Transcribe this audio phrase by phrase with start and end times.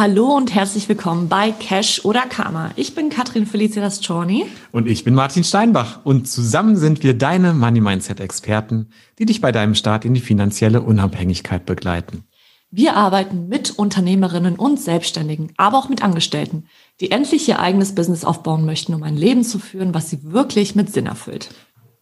[0.00, 2.70] Hallo und herzlich willkommen bei Cash oder Karma.
[2.74, 4.46] Ich bin Katrin Felicitas Czorny.
[4.72, 9.42] Und ich bin Martin Steinbach und zusammen sind wir deine Money Mindset Experten, die dich
[9.42, 12.24] bei deinem Start in die finanzielle Unabhängigkeit begleiten.
[12.70, 16.64] Wir arbeiten mit Unternehmerinnen und Selbstständigen, aber auch mit Angestellten,
[17.00, 20.74] die endlich ihr eigenes Business aufbauen möchten, um ein Leben zu führen, was sie wirklich
[20.74, 21.50] mit Sinn erfüllt.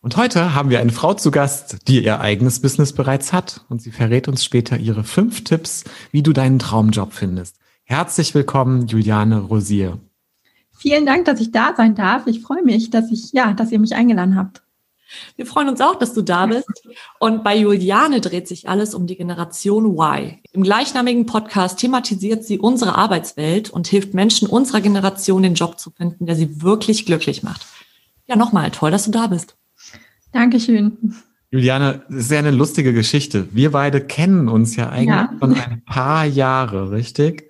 [0.02, 3.82] Und heute haben wir eine Frau zu Gast, die ihr eigenes Business bereits hat und
[3.82, 7.57] sie verrät uns später ihre fünf Tipps, wie du deinen Traumjob findest.
[7.90, 9.98] Herzlich willkommen, Juliane Rosier.
[10.76, 12.26] Vielen Dank, dass ich da sein darf.
[12.26, 14.60] Ich freue mich, dass ich, ja, dass ihr mich eingeladen habt.
[15.36, 16.68] Wir freuen uns auch, dass du da bist.
[17.18, 20.36] Und bei Juliane dreht sich alles um die Generation Y.
[20.52, 25.90] Im gleichnamigen Podcast thematisiert sie unsere Arbeitswelt und hilft Menschen unserer Generation, den Job zu
[25.90, 27.64] finden, der sie wirklich glücklich macht.
[28.26, 29.56] Ja, nochmal, toll, dass du da bist.
[30.32, 31.14] Dankeschön.
[31.50, 33.48] Juliane, das ist ja eine lustige Geschichte.
[33.52, 35.32] Wir beide kennen uns ja eigentlich Ja.
[35.40, 37.47] schon ein paar Jahre, richtig?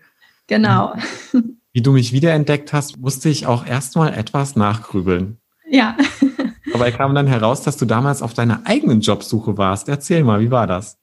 [0.48, 0.94] Genau.
[1.72, 5.38] Wie du mich wiederentdeckt hast, musste ich auch erstmal etwas nachgrübeln.
[5.70, 5.96] Ja.
[6.72, 9.88] Dabei kam dann heraus, dass du damals auf deiner eigenen Jobsuche warst.
[9.88, 10.98] Erzähl mal, wie war das?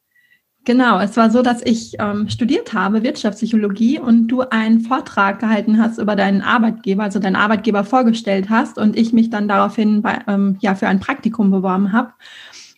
[0.66, 5.80] Genau, es war so, dass ich ähm, studiert habe, Wirtschaftspsychologie, und du einen Vortrag gehalten
[5.80, 10.20] hast über deinen Arbeitgeber, also deinen Arbeitgeber vorgestellt hast und ich mich dann daraufhin bei,
[10.28, 12.14] ähm, ja, für ein Praktikum beworben habe.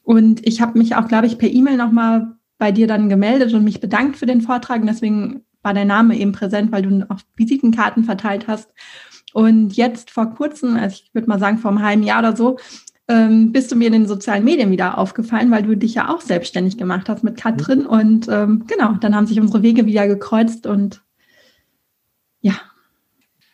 [0.04, 3.64] Und ich habe mich auch, glaube ich, per E-Mail nochmal bei dir dann gemeldet und
[3.64, 4.82] mich bedankt für den Vortrag.
[4.82, 8.72] Und deswegen war dein Name eben präsent, weil du auch Visitenkarten verteilt hast.
[9.34, 12.58] Und jetzt vor kurzem, also ich würde mal sagen vor einem halben Jahr oder so,
[13.10, 16.22] ähm, bist du mir in den sozialen Medien wieder aufgefallen, weil du dich ja auch
[16.22, 17.86] selbstständig gemacht hast mit Katrin.
[17.86, 21.04] Und ähm, genau, dann haben sich unsere Wege wieder gekreuzt und
[22.40, 22.54] ja,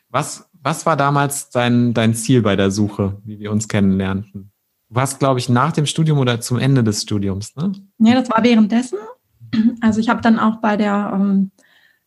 [0.10, 4.52] Was, was war damals dein, dein Ziel bei der Suche, wie wir uns kennenlernten?
[4.90, 7.72] Du warst, glaube ich, nach dem Studium oder zum Ende des Studiums, ne?
[7.98, 9.00] ja, das war währenddessen.
[9.82, 11.52] Also ich habe dann auch bei der ähm,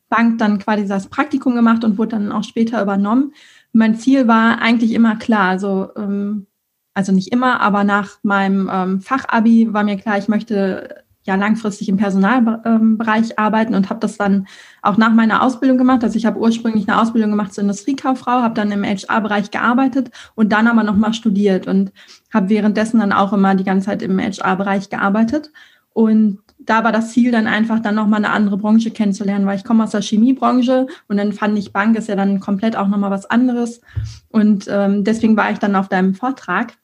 [0.08, 3.32] Bank dann quasi das Praktikum gemacht und wurde dann auch später übernommen.
[3.72, 6.46] Mein Ziel war eigentlich immer klar, also ähm,
[6.94, 11.88] also nicht immer, aber nach meinem ähm, Fachabi war mir klar, ich möchte ja langfristig
[11.88, 14.46] im Personalbereich arbeiten und habe das dann
[14.80, 16.04] auch nach meiner Ausbildung gemacht.
[16.04, 20.52] Also ich habe ursprünglich eine Ausbildung gemacht zur Industriekauffrau, habe dann im HR-Bereich gearbeitet und
[20.52, 21.92] dann aber nochmal studiert und
[22.32, 25.50] habe währenddessen dann auch immer die ganze Zeit im HR-Bereich gearbeitet.
[25.92, 29.64] Und da war das Ziel dann einfach, dann nochmal eine andere Branche kennenzulernen, weil ich
[29.64, 33.10] komme aus der Chemiebranche und dann fand ich Bank ist ja dann komplett auch nochmal
[33.10, 33.80] was anderes.
[34.28, 36.74] Und ähm, deswegen war ich dann auf deinem Vortrag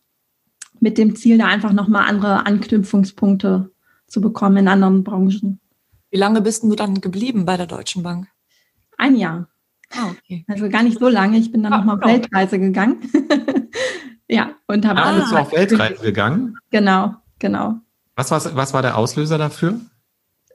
[0.80, 3.70] mit dem Ziel, da einfach nochmal andere Anknüpfungspunkte
[4.06, 5.60] zu bekommen in anderen Branchen.
[6.10, 8.28] Wie lange bist du dann geblieben bei der Deutschen Bank?
[8.98, 9.48] Ein Jahr.
[9.94, 10.44] Ah, okay.
[10.48, 11.38] Also gar nicht so lange.
[11.38, 12.12] Ich bin dann Ah, nochmal auf genau.
[12.14, 13.00] Weltreise gegangen.
[14.28, 15.18] ja, und habe Ah.
[15.18, 16.56] bist du auf Weltreise gegangen.
[16.70, 17.80] Genau, genau.
[18.16, 19.80] Was, war- was war der Auslöser dafür?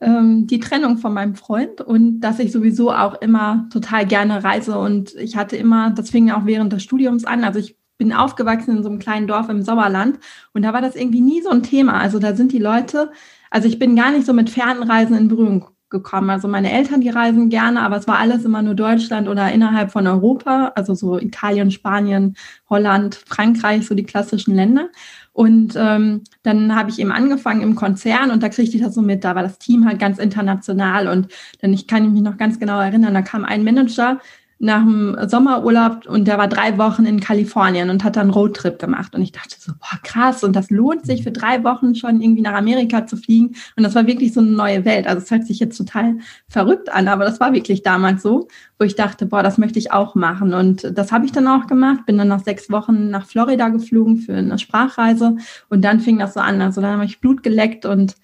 [0.02, 4.78] ähm, die Trennung von meinem Freund und dass ich sowieso auch immer total gerne reise
[4.78, 8.78] und ich hatte immer, das fing auch während des Studiums an, also ich bin aufgewachsen
[8.78, 10.20] in so einem kleinen Dorf im Sauerland
[10.54, 12.00] und da war das irgendwie nie so ein Thema.
[12.00, 13.10] Also da sind die Leute,
[13.50, 16.30] also ich bin gar nicht so mit Fernreisen in Berührung gekommen.
[16.30, 19.92] Also meine Eltern, die reisen gerne, aber es war alles immer nur Deutschland oder innerhalb
[19.92, 22.36] von Europa, also so Italien, Spanien,
[22.70, 24.90] Holland, Frankreich, so die klassischen Länder.
[25.38, 29.04] Und ähm, dann habe ich eben angefangen im Konzern und da kriegte ich das so
[29.04, 29.24] mit.
[29.24, 31.28] Da war das Team halt ganz international und
[31.62, 34.20] dann, ich kann mich noch ganz genau erinnern, da kam ein Manager
[34.60, 39.14] nach dem Sommerurlaub und der war drei Wochen in Kalifornien und hat dann Roadtrip gemacht.
[39.14, 42.42] Und ich dachte so, boah, krass, und das lohnt sich für drei Wochen schon irgendwie
[42.42, 43.56] nach Amerika zu fliegen.
[43.76, 45.06] Und das war wirklich so eine neue Welt.
[45.06, 48.48] Also es hört sich jetzt total verrückt an, aber das war wirklich damals so,
[48.80, 50.56] wo ich dachte, boah, das möchte ich auch machen.
[50.56, 54.18] Und das habe ich dann auch gemacht, bin dann nach sechs Wochen nach Florida geflogen
[54.18, 55.38] für eine Sprachreise.
[55.70, 56.62] Und dann fing das so an.
[56.62, 58.16] Also dann habe ich Blut geleckt und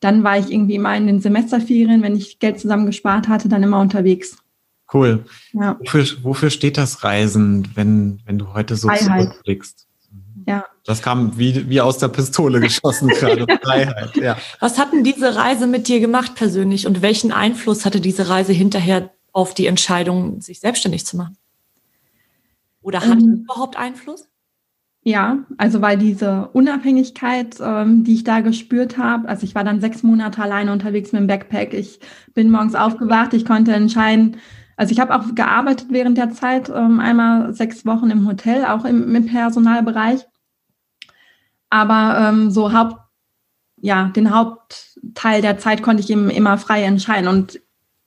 [0.00, 3.80] dann war ich irgendwie immer in den Semesterferien, wenn ich Geld zusammengespart hatte, dann immer
[3.80, 4.41] unterwegs.
[4.92, 5.24] Cool.
[5.52, 5.76] Ja.
[5.80, 9.24] Wofür, wofür steht das Reisen, wenn, wenn du heute so Freiheit.
[9.24, 9.86] zurückblickst?
[10.46, 10.64] Ja.
[10.84, 13.46] Das kam wie, wie aus der Pistole geschossen gerade.
[13.62, 14.36] Freiheit, ja.
[14.60, 18.52] Was hat denn diese Reise mit dir gemacht persönlich und welchen Einfluss hatte diese Reise
[18.52, 21.36] hinterher auf die Entscheidung, sich selbstständig zu machen?
[22.82, 23.44] Oder hat Ähm.
[23.44, 24.28] überhaupt Einfluss?
[25.04, 29.80] Ja, also weil diese Unabhängigkeit, ähm, die ich da gespürt habe, also ich war dann
[29.80, 31.74] sechs Monate alleine unterwegs mit dem Backpack.
[31.74, 31.98] Ich
[32.34, 34.36] bin morgens aufgewacht, ich konnte entscheiden,
[34.76, 38.84] Also ich habe auch gearbeitet während der Zeit, ähm, einmal sechs Wochen im Hotel, auch
[38.84, 40.26] im, im Personalbereich.
[41.70, 42.96] Aber ähm, so Haupt,
[43.80, 47.28] ja, den Hauptteil der Zeit konnte ich eben immer frei entscheiden.
[47.28, 47.60] Und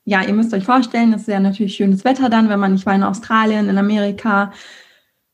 [0.06, 2.86] ja, ihr müsst euch vorstellen, es ist ja natürlich schönes Wetter dann, wenn man nicht
[2.86, 4.52] war in Australien, in Amerika,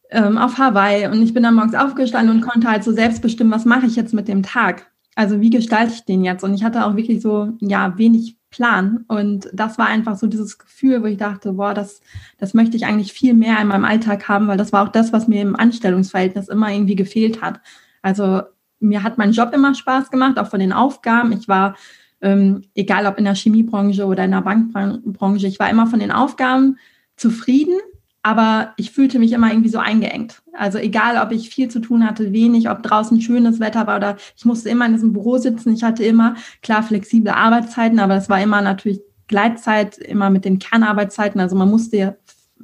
[0.09, 1.07] ähm, auf Hawaii.
[1.07, 3.95] Und ich bin dann morgens aufgestanden und konnte halt so selbst bestimmen, was mache ich
[3.95, 4.91] jetzt mit dem Tag?
[5.15, 6.43] Also wie gestalte ich den jetzt?
[6.43, 9.05] Und ich hatte auch wirklich so, ja, wenig Plan.
[9.07, 12.01] Und das war einfach so dieses Gefühl, wo ich dachte, boah, das,
[12.37, 15.11] das möchte ich eigentlich viel mehr in meinem Alltag haben, weil das war auch das,
[15.11, 17.61] was mir im Anstellungsverhältnis immer irgendwie gefehlt hat.
[18.01, 18.43] Also
[18.79, 21.31] mir hat mein Job immer Spaß gemacht, auch von den Aufgaben.
[21.31, 21.75] Ich war,
[22.21, 26.11] ähm, egal ob in der Chemiebranche oder in der Bankbranche, ich war immer von den
[26.11, 26.77] Aufgaben
[27.15, 27.79] zufrieden,
[28.23, 30.41] aber ich fühlte mich immer irgendwie so eingeengt.
[30.53, 34.17] Also egal, ob ich viel zu tun hatte, wenig, ob draußen schönes Wetter war oder
[34.37, 35.73] ich musste immer in diesem Büro sitzen.
[35.73, 40.59] Ich hatte immer, klar, flexible Arbeitszeiten, aber es war immer natürlich Gleitzeit, immer mit den
[40.59, 41.41] Kernarbeitszeiten.
[41.41, 42.15] Also man musste ja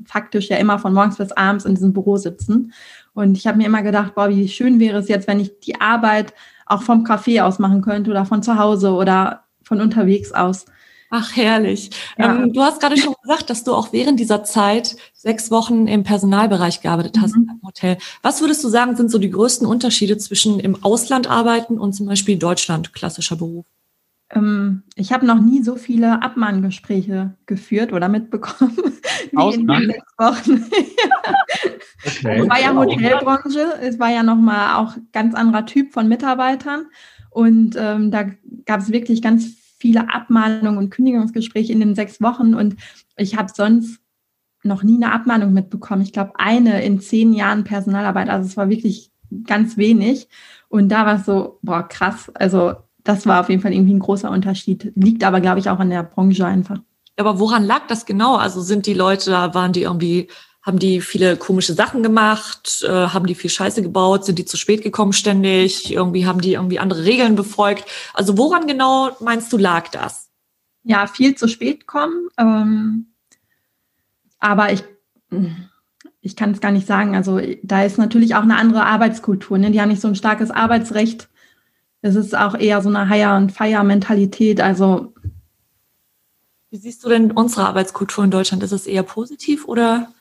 [0.05, 2.73] faktisch ja immer von morgens bis abends in diesem Büro sitzen.
[3.13, 5.81] Und ich habe mir immer gedacht, boah, wie schön wäre es jetzt, wenn ich die
[5.81, 6.33] Arbeit
[6.67, 10.65] auch vom Café aus machen könnte oder von zu Hause oder von unterwegs aus.
[11.09, 11.89] Ach, herrlich.
[12.17, 12.35] Ja.
[12.35, 16.03] Ähm, du hast gerade schon gesagt, dass du auch während dieser Zeit sechs Wochen im
[16.03, 17.49] Personalbereich gearbeitet hast mhm.
[17.49, 17.97] im Hotel.
[18.21, 22.07] Was würdest du sagen, sind so die größten Unterschiede zwischen im Ausland arbeiten und zum
[22.07, 23.65] Beispiel Deutschland, klassischer Beruf?
[24.31, 28.75] Ähm, ich habe noch nie so viele Abmahngespräche geführt oder mitbekommen
[29.31, 30.65] wie in den sechs Wochen.
[32.05, 32.41] okay.
[32.41, 36.87] Es war ja Hotelbranche, es war ja nochmal auch ganz anderer Typ von Mitarbeitern.
[37.29, 38.25] Und ähm, da
[38.65, 42.53] gab es wirklich ganz viele Abmahnungen und Kündigungsgespräche in den sechs Wochen.
[42.53, 42.75] Und
[43.15, 43.99] ich habe sonst
[44.63, 46.01] noch nie eine Abmahnung mitbekommen.
[46.01, 48.29] Ich glaube, eine in zehn Jahren Personalarbeit.
[48.29, 49.11] Also es war wirklich
[49.45, 50.27] ganz wenig.
[50.69, 52.31] Und da war es so, boah, krass.
[52.33, 54.91] Also das war auf jeden Fall irgendwie ein großer Unterschied.
[54.95, 56.79] Liegt aber, glaube ich, auch an der Branche einfach.
[57.17, 58.35] Aber woran lag das genau?
[58.35, 60.27] Also sind die Leute da, waren die irgendwie,
[60.67, 64.57] haben die viele komische Sachen gemacht, äh, haben die viel Scheiße gebaut, sind die zu
[64.57, 67.85] spät gekommen ständig, irgendwie haben die irgendwie andere Regeln befolgt?
[68.13, 70.29] Also woran genau meinst du lag das?
[70.83, 72.29] Ja, viel zu spät kommen.
[72.37, 73.07] Ähm,
[74.39, 74.83] aber ich,
[76.21, 77.15] ich kann es gar nicht sagen.
[77.15, 79.57] Also da ist natürlich auch eine andere Arbeitskultur.
[79.57, 79.71] Ne?
[79.71, 81.27] Die haben nicht so ein starkes Arbeitsrecht
[82.01, 84.61] es ist auch eher so eine Hire- und Feier-Mentalität.
[84.61, 85.13] Also
[86.69, 88.63] wie siehst du denn unsere Arbeitskultur in Deutschland?
[88.63, 90.13] Ist es eher positiv oder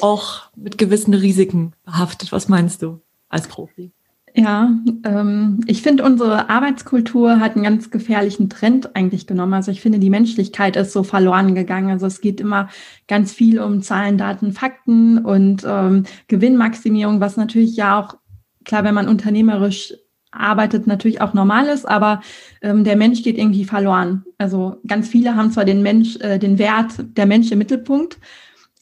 [0.00, 2.32] auch mit gewissen Risiken behaftet?
[2.32, 3.92] Was meinst du als Profi?
[4.34, 4.70] Ja,
[5.04, 9.54] ähm, ich finde, unsere Arbeitskultur hat einen ganz gefährlichen Trend eigentlich genommen.
[9.54, 11.90] Also ich finde, die Menschlichkeit ist so verloren gegangen.
[11.90, 12.68] Also es geht immer
[13.08, 18.16] ganz viel um Zahlen, Daten, Fakten und ähm, Gewinnmaximierung, was natürlich ja auch,
[18.64, 19.94] klar, wenn man unternehmerisch
[20.30, 22.20] arbeitet natürlich auch normal ist, aber
[22.62, 24.24] ähm, der Mensch geht irgendwie verloren.
[24.36, 28.18] Also ganz viele haben zwar den Mensch, äh, den Wert der Mensch im Mittelpunkt,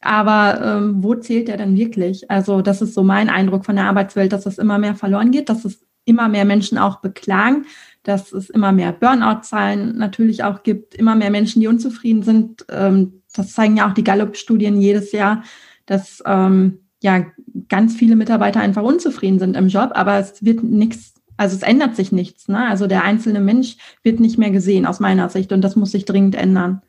[0.07, 2.31] aber ähm, wo zählt er denn wirklich?
[2.31, 5.49] Also das ist so mein Eindruck von der Arbeitswelt, dass es immer mehr verloren geht,
[5.49, 7.67] dass es immer mehr Menschen auch beklagen,
[8.03, 12.65] dass es immer mehr Burnout-Zahlen natürlich auch gibt, immer mehr Menschen, die unzufrieden sind.
[12.71, 15.43] Ähm, das zeigen ja auch die Gallup-Studien jedes Jahr,
[15.85, 17.27] dass ähm, ja
[17.69, 21.97] ganz viele Mitarbeiter einfach unzufrieden sind im Job, aber es wird nichts also es ändert
[21.97, 22.49] sich nichts.
[22.49, 22.67] Ne?
[22.67, 26.05] Also der einzelne Mensch wird nicht mehr gesehen aus meiner Sicht und das muss sich
[26.05, 26.83] dringend ändern.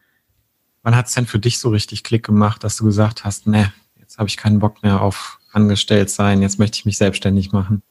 [0.88, 3.74] Wann hat es denn für dich so richtig Klick gemacht, dass du gesagt hast, ne,
[4.00, 7.83] jetzt habe ich keinen Bock mehr auf angestellt sein, jetzt möchte ich mich selbstständig machen?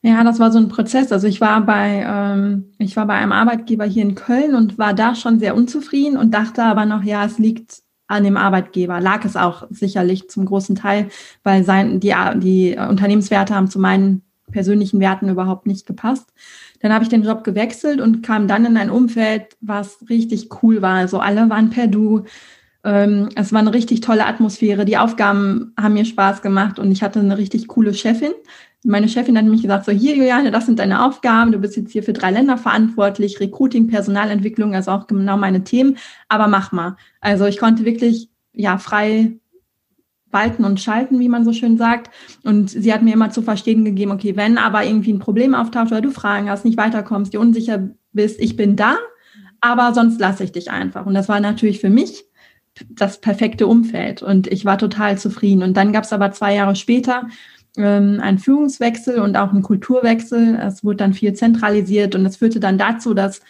[0.00, 1.12] Ja, das war so ein Prozess.
[1.12, 4.94] Also ich war bei, ähm, ich war bei einem Arbeitgeber hier in Köln und war
[4.94, 8.98] da schon sehr unzufrieden und dachte aber noch, ja, es liegt an dem Arbeitgeber.
[8.98, 11.10] Lag es auch sicherlich zum großen Teil,
[11.42, 16.32] weil sein, die, die Unternehmenswerte haben zu meinen persönlichen Werten überhaupt nicht gepasst.
[16.80, 20.82] Dann habe ich den Job gewechselt und kam dann in ein Umfeld, was richtig cool
[20.82, 20.96] war.
[20.96, 22.24] Also alle waren per Du.
[22.84, 24.84] Ähm, es war eine richtig tolle Atmosphäre.
[24.84, 28.32] Die Aufgaben haben mir Spaß gemacht und ich hatte eine richtig coole Chefin.
[28.84, 31.50] Meine Chefin hat mich gesagt, so hier Juliane, das sind deine Aufgaben.
[31.50, 35.96] Du bist jetzt hier für drei Länder verantwortlich, Recruiting, Personalentwicklung, also auch genau meine Themen.
[36.28, 36.96] Aber mach mal.
[37.20, 39.32] Also ich konnte wirklich ja frei
[40.36, 42.10] walten und schalten, wie man so schön sagt.
[42.44, 45.88] Und sie hat mir immer zu verstehen gegeben, okay, wenn aber irgendwie ein Problem auftaucht
[45.88, 48.96] oder du Fragen hast, nicht weiterkommst, dir unsicher bist, ich bin da,
[49.60, 51.06] aber sonst lasse ich dich einfach.
[51.06, 52.26] Und das war natürlich für mich
[52.90, 55.62] das perfekte Umfeld und ich war total zufrieden.
[55.62, 57.28] Und dann gab es aber zwei Jahre später
[57.78, 60.56] ähm, einen Führungswechsel und auch einen Kulturwechsel.
[60.56, 63.40] Es wurde dann viel zentralisiert und das führte dann dazu, dass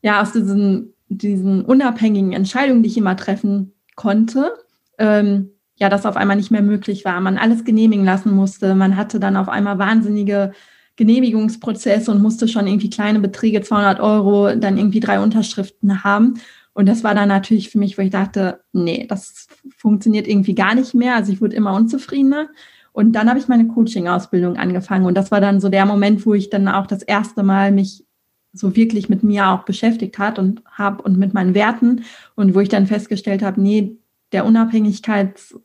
[0.00, 4.54] ja aus diesen, diesen unabhängigen Entscheidungen, die ich immer treffen konnte,
[4.98, 7.20] ähm, ja, das auf einmal nicht mehr möglich war.
[7.20, 8.74] Man alles genehmigen lassen musste.
[8.74, 10.52] Man hatte dann auf einmal wahnsinnige
[10.96, 16.34] Genehmigungsprozesse und musste schon irgendwie kleine Beträge, 200 Euro, dann irgendwie drei Unterschriften haben.
[16.72, 20.74] Und das war dann natürlich für mich, wo ich dachte, nee, das funktioniert irgendwie gar
[20.74, 21.16] nicht mehr.
[21.16, 22.48] Also ich wurde immer unzufriedener.
[22.92, 25.04] Und dann habe ich meine Coaching-Ausbildung angefangen.
[25.04, 28.06] Und das war dann so der Moment, wo ich dann auch das erste Mal mich
[28.54, 32.04] so wirklich mit mir auch beschäftigt hat und habe und mit meinen Werten
[32.34, 33.98] und wo ich dann festgestellt habe, nee,
[34.32, 35.58] der Unabhängigkeits,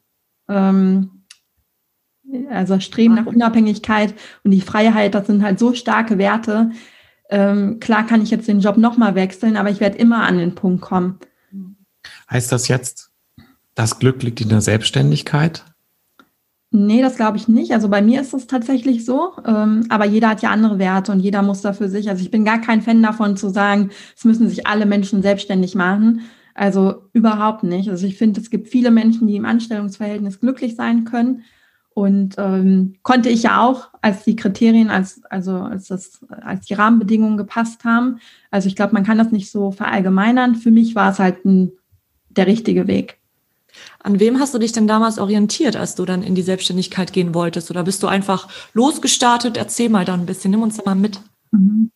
[0.52, 1.10] ähm,
[2.50, 6.72] also Streben nach Unabhängigkeit und die Freiheit, das sind halt so starke Werte,
[7.32, 10.54] ähm, klar kann ich jetzt den Job nochmal wechseln, aber ich werde immer an den
[10.54, 11.18] Punkt kommen.
[12.30, 13.10] Heißt das jetzt,
[13.74, 15.64] das Glück liegt in der Selbstständigkeit?
[16.74, 17.74] Nee, das glaube ich nicht.
[17.74, 19.34] Also bei mir ist es tatsächlich so.
[19.46, 22.10] Ähm, aber jeder hat ja andere Werte und jeder muss da für sich.
[22.10, 25.76] Also ich bin gar kein Fan davon zu sagen, es müssen sich alle Menschen selbstständig
[25.76, 26.22] machen.
[26.54, 27.90] Also überhaupt nicht.
[27.90, 31.44] Also ich finde, es gibt viele Menschen, die im Anstellungsverhältnis glücklich sein können.
[31.94, 36.74] Und ähm, konnte ich ja auch, als die Kriterien, als, also als, das, als die
[36.74, 38.20] Rahmenbedingungen gepasst haben.
[38.50, 40.56] Also ich glaube, man kann das nicht so verallgemeinern.
[40.56, 41.74] Für mich war es halt ein,
[42.30, 43.18] der richtige Weg.
[44.04, 47.34] An wem hast du dich denn damals orientiert, als du dann in die Selbstständigkeit gehen
[47.34, 47.70] wolltest?
[47.72, 49.58] Oder bist du einfach losgestartet?
[49.58, 51.20] Erzähl mal dann ein bisschen, nimm uns da mal mit.
[51.52, 51.92] Mhm.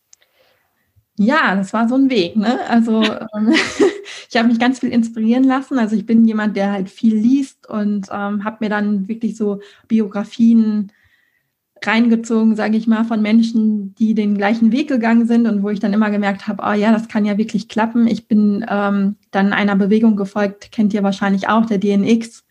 [1.18, 2.36] Ja, das war so ein Weg.
[2.36, 2.60] Ne?
[2.68, 3.54] Also ähm,
[4.28, 5.78] ich habe mich ganz viel inspirieren lassen.
[5.78, 9.60] Also ich bin jemand, der halt viel liest und ähm, habe mir dann wirklich so
[9.88, 10.92] Biografien
[11.84, 15.80] reingezogen, sage ich mal, von Menschen, die den gleichen Weg gegangen sind und wo ich
[15.80, 18.06] dann immer gemerkt habe, oh ja, das kann ja wirklich klappen.
[18.06, 22.45] Ich bin ähm, dann einer Bewegung gefolgt, kennt ihr wahrscheinlich auch, der DNX,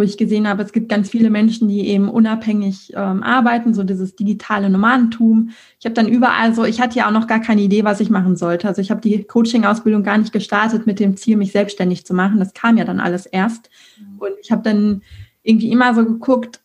[0.00, 3.84] wo ich gesehen habe, es gibt ganz viele Menschen, die eben unabhängig ähm, arbeiten, so
[3.84, 5.50] dieses digitale Nomadentum.
[5.78, 8.08] Ich habe dann überall so, ich hatte ja auch noch gar keine Idee, was ich
[8.08, 8.66] machen sollte.
[8.66, 12.38] Also ich habe die Coaching-Ausbildung gar nicht gestartet mit dem Ziel, mich selbstständig zu machen.
[12.38, 13.68] Das kam ja dann alles erst.
[13.98, 14.18] Mhm.
[14.18, 15.02] Und ich habe dann
[15.42, 16.60] irgendwie immer so geguckt,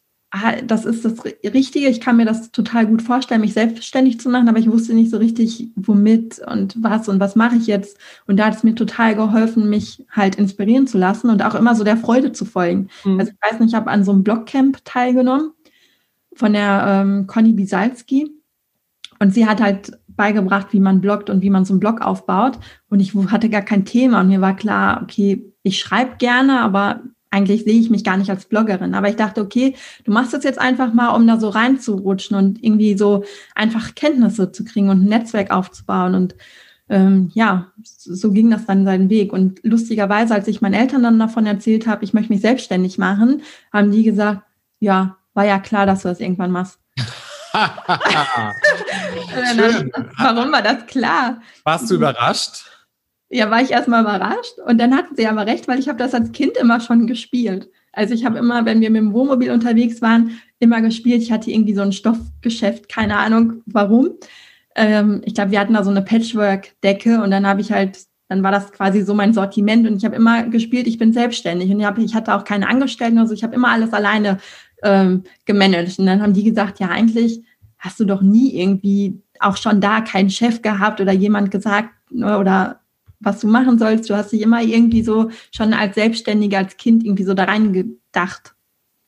[0.66, 1.88] das ist das Richtige.
[1.88, 5.12] Ich kann mir das total gut vorstellen, mich selbstständig zu machen, aber ich wusste nicht
[5.12, 7.98] so richtig, womit und was und was mache ich jetzt.
[8.28, 11.76] Und da hat es mir total geholfen, mich halt inspirieren zu lassen und auch immer
[11.76, 12.90] so der Freude zu folgen.
[13.04, 13.20] Mhm.
[13.20, 15.52] Also ich weiß nicht, ich habe an so einem Blogcamp teilgenommen
[16.34, 18.32] von der ähm, Conny Bisalski.
[19.20, 22.60] Und sie hat halt beigebracht, wie man bloggt und wie man so einen Blog aufbaut.
[22.90, 24.22] Und ich hatte gar kein Thema.
[24.22, 27.02] Und mir war klar, okay, ich schreibe gerne, aber
[27.36, 28.96] eigentlich sehe ich mich gar nicht als Bloggerin.
[28.96, 29.76] Aber ich dachte, okay,
[30.06, 33.26] du machst das jetzt einfach mal, um da so reinzurutschen und irgendwie so
[33.56, 36.16] einfach Kenntnisse zu kriegen und ein Netzwerk aufzubauen.
[36.16, 36.36] Und
[36.88, 39.34] ähm, ja, so ging das dann seinen Weg.
[39.34, 43.42] Und lustigerweise, als ich meinen Eltern dann davon erzählt habe, ich möchte mich selbstständig machen,
[43.74, 44.44] haben die gesagt,
[44.80, 46.80] ja, war ja klar, dass du das irgendwann machst.
[49.56, 49.92] Schön.
[50.18, 51.42] Warum war das klar?
[51.64, 52.66] Warst du überrascht?
[53.30, 54.60] Ja, war ich erstmal überrascht.
[54.66, 57.70] Und dann hatten sie aber recht, weil ich habe das als Kind immer schon gespielt.
[57.92, 61.22] Also ich habe immer, wenn wir mit dem Wohnmobil unterwegs waren, immer gespielt.
[61.22, 64.12] Ich hatte irgendwie so ein Stoffgeschäft, keine Ahnung warum.
[64.76, 68.44] Ähm, ich glaube, wir hatten da so eine Patchwork-Decke und dann habe ich halt, dann
[68.44, 71.80] war das quasi so mein Sortiment und ich habe immer gespielt, ich bin selbstständig und
[71.80, 74.40] ich, hab, ich hatte auch keine Angestellten, also ich habe immer alles alleine
[74.84, 75.98] ähm, gemanagt.
[75.98, 77.44] Und dann haben die gesagt, ja, eigentlich
[77.80, 82.82] hast du doch nie irgendwie auch schon da keinen Chef gehabt oder jemand gesagt oder
[83.26, 84.10] was du machen sollst.
[84.10, 88.56] Du hast dich immer irgendwie so schon als Selbstständiger, als Kind irgendwie so da reingedacht.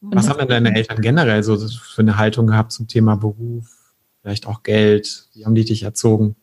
[0.01, 4.47] Was haben denn deine Eltern generell so für eine Haltung gehabt zum Thema Beruf, vielleicht
[4.47, 5.27] auch Geld?
[5.33, 6.35] Wie haben die dich erzogen?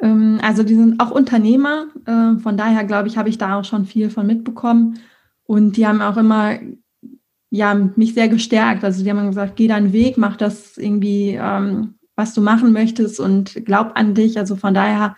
[0.00, 1.86] Ähm, also die sind auch Unternehmer.
[2.06, 4.98] Äh, von daher glaube ich, habe ich da auch schon viel von mitbekommen.
[5.44, 6.58] Und die haben auch immer
[7.50, 8.82] ja, mich sehr gestärkt.
[8.82, 13.20] Also die haben gesagt, geh deinen Weg, mach das irgendwie, ähm, was du machen möchtest
[13.20, 14.38] und glaub an dich.
[14.38, 15.14] Also von daher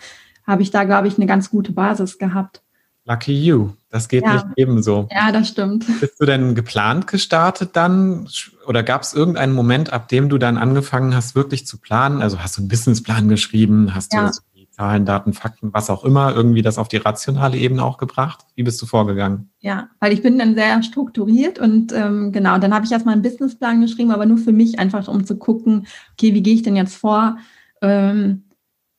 [0.46, 2.62] habe ich da, glaube ich, eine ganz gute Basis gehabt.
[3.06, 3.70] Lucky you.
[3.88, 4.34] Das geht ja.
[4.34, 5.08] nicht ebenso.
[5.12, 5.86] Ja, das stimmt.
[6.00, 8.28] Bist du denn geplant gestartet dann?
[8.66, 12.20] Oder gab es irgendeinen Moment, ab dem du dann angefangen hast, wirklich zu planen?
[12.20, 13.94] Also hast du einen Businessplan geschrieben?
[13.94, 14.26] Hast ja.
[14.26, 17.96] du die Zahlen, Daten, Fakten, was auch immer, irgendwie das auf die rationale Ebene auch
[17.96, 18.44] gebracht?
[18.56, 19.50] Wie bist du vorgegangen?
[19.60, 23.22] Ja, weil ich bin dann sehr strukturiert und ähm, genau, dann habe ich erstmal einen
[23.22, 26.76] Businessplan geschrieben, aber nur für mich einfach, um zu gucken, okay, wie gehe ich denn
[26.76, 27.38] jetzt vor?
[27.82, 28.45] Ähm,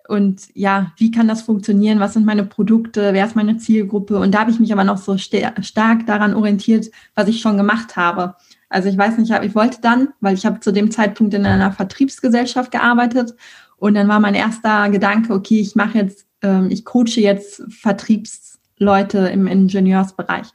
[0.08, 2.00] und ja, wie kann das funktionieren?
[2.00, 3.14] Was sind meine Produkte?
[3.14, 4.18] Wer ist meine Zielgruppe?
[4.20, 7.96] Und da habe ich mich aber noch so stark daran orientiert, was ich schon gemacht
[7.96, 8.36] habe.
[8.70, 11.72] Also ich weiß nicht, ich wollte dann, weil ich habe zu dem Zeitpunkt in einer
[11.72, 13.34] Vertriebsgesellschaft gearbeitet
[13.78, 19.20] und dann war mein erster Gedanke, okay, ich mache jetzt, ähm, ich coache jetzt Vertriebsleute
[19.30, 20.48] im Ingenieursbereich.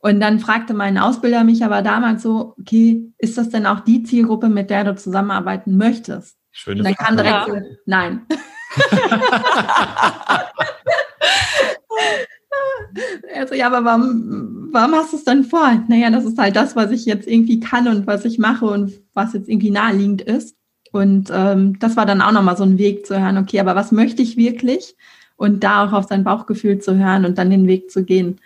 [0.00, 4.04] Und dann fragte mein Ausbilder mich aber damals so, okay, ist das denn auch die
[4.04, 6.36] Zielgruppe, mit der du zusammenarbeiten möchtest?
[6.52, 8.26] Schöne und dann kam direkt so, nein.
[13.36, 15.82] Also ja, aber warum, warum hast du es dann vor?
[15.88, 18.92] Naja, das ist halt das, was ich jetzt irgendwie kann und was ich mache und
[19.14, 20.56] was jetzt irgendwie naheliegend ist.
[20.92, 23.92] Und ähm, das war dann auch nochmal so ein Weg zu hören, okay, aber was
[23.92, 24.96] möchte ich wirklich?
[25.38, 28.38] und da auch auf sein Bauchgefühl zu hören und dann den Weg zu gehen,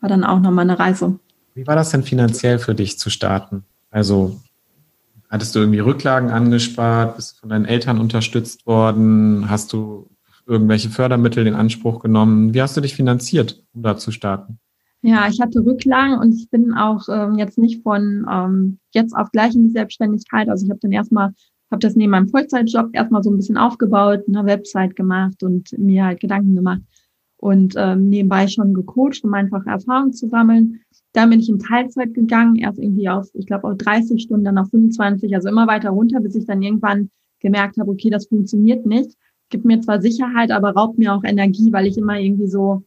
[0.00, 1.20] war dann auch nochmal eine Reise.
[1.54, 3.64] Wie war das denn finanziell für dich zu starten?
[3.90, 4.40] Also
[5.34, 7.16] hattest du irgendwie Rücklagen angespart?
[7.16, 9.50] Bist du von deinen Eltern unterstützt worden?
[9.50, 10.08] Hast du
[10.46, 12.54] irgendwelche Fördermittel in Anspruch genommen?
[12.54, 14.58] Wie hast du dich finanziert, um da zu starten?
[15.02, 19.32] Ja, ich hatte Rücklagen und ich bin auch ähm, jetzt nicht von ähm, jetzt auf
[19.32, 20.48] gleich in die Selbstständigkeit.
[20.48, 21.32] Also ich habe dann erstmal,
[21.70, 26.04] habe das neben meinem Vollzeitjob erstmal so ein bisschen aufgebaut, eine Website gemacht und mir
[26.04, 26.80] halt Gedanken gemacht
[27.38, 30.80] und ähm, nebenbei schon gecoacht, um einfach Erfahrung zu sammeln.
[31.14, 34.58] Dann bin ich in Teilzeit gegangen, erst irgendwie auf, ich glaube, auf 30 Stunden, dann
[34.58, 38.84] auf 25, also immer weiter runter, bis ich dann irgendwann gemerkt habe, okay, das funktioniert
[38.84, 39.16] nicht.
[39.48, 42.82] Gibt mir zwar Sicherheit, aber raubt mir auch Energie, weil ich immer irgendwie so,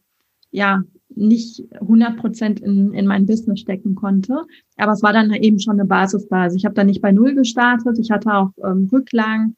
[0.50, 4.44] ja, nicht 100 Prozent in, in mein Business stecken konnte.
[4.76, 6.42] Aber es war dann eben schon eine Basis da.
[6.42, 7.98] Also ich habe da nicht bei Null gestartet.
[7.98, 9.56] Ich hatte auch ähm, Rücklagen.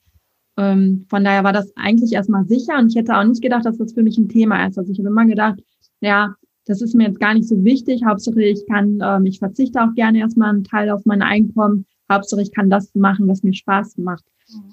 [0.57, 2.79] Ähm, von daher war das eigentlich erstmal sicher.
[2.79, 4.79] Und ich hätte auch nicht gedacht, dass das für mich ein Thema ist.
[4.79, 5.61] Also ich habe immer gedacht,
[6.01, 6.37] ja,
[6.71, 8.03] das ist mir jetzt gar nicht so wichtig.
[8.05, 11.87] Hauptsache, ich kann, ähm, ich verzichte auch gerne erstmal einen Teil auf mein Einkommen.
[12.11, 14.25] Hauptsache, ich kann das machen, was mir Spaß macht.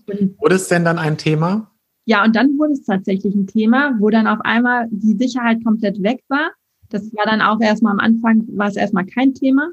[0.07, 1.71] Und Wurde es denn dann ein Thema?
[2.05, 6.01] Ja, und dann wurde es tatsächlich ein Thema, wo dann auf einmal die Sicherheit komplett
[6.01, 6.51] weg war
[6.89, 9.71] das war dann auch erstmal am Anfang, war es erstmal kein Thema.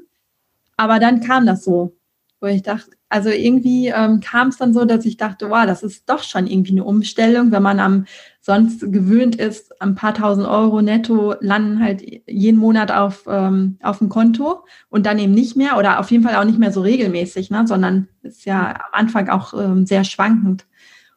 [0.77, 1.95] Aber dann kam das so,
[2.41, 5.83] wo ich dachte, also irgendwie ähm, kam es dann so, dass ich dachte, wow, das
[5.83, 8.05] ist doch schon irgendwie eine Umstellung, wenn man am
[8.41, 13.99] sonst gewöhnt ist, ein paar tausend Euro netto landen halt jeden Monat auf, ähm, auf
[13.99, 16.81] dem Konto und dann eben nicht mehr oder auf jeden Fall auch nicht mehr so
[16.81, 20.65] regelmäßig, ne, sondern ist ja am Anfang auch ähm, sehr schwankend.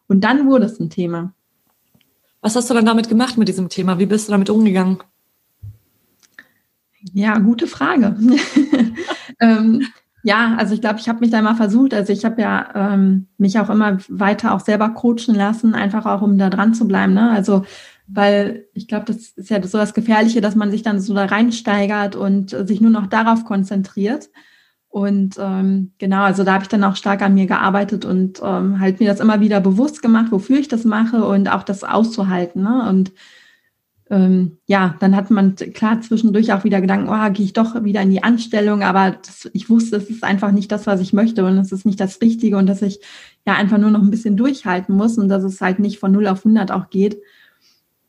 [0.06, 1.34] Und dann wurde es ein Thema.
[2.42, 3.98] Was hast du dann damit gemacht mit diesem Thema?
[3.98, 4.98] Wie bist du damit umgegangen?
[7.12, 8.16] Ja, gute Frage.
[9.40, 9.84] ähm,
[10.22, 11.94] ja, also ich glaube, ich habe mich da mal versucht.
[11.94, 16.22] Also ich habe ja ähm, mich auch immer weiter auch selber coachen lassen, einfach auch
[16.22, 17.14] um da dran zu bleiben.
[17.14, 17.30] Ne?
[17.30, 17.64] Also
[18.08, 21.26] weil ich glaube, das ist ja so das Gefährliche, dass man sich dann so da
[21.26, 24.30] reinsteigert und sich nur noch darauf konzentriert.
[24.88, 28.80] Und ähm, genau, also da habe ich dann auch stark an mir gearbeitet und ähm,
[28.80, 32.62] halt mir das immer wieder bewusst gemacht, wofür ich das mache und auch das auszuhalten.
[32.62, 32.88] Ne?
[32.88, 33.12] Und
[34.10, 38.00] ähm, ja, dann hat man klar zwischendurch auch wieder Gedanken, oh, gehe ich doch wieder
[38.00, 41.44] in die Anstellung, aber das, ich wusste, es ist einfach nicht das, was ich möchte
[41.44, 43.00] und es ist nicht das Richtige und dass ich
[43.46, 46.26] ja einfach nur noch ein bisschen durchhalten muss und dass es halt nicht von 0
[46.28, 47.18] auf 100 auch geht.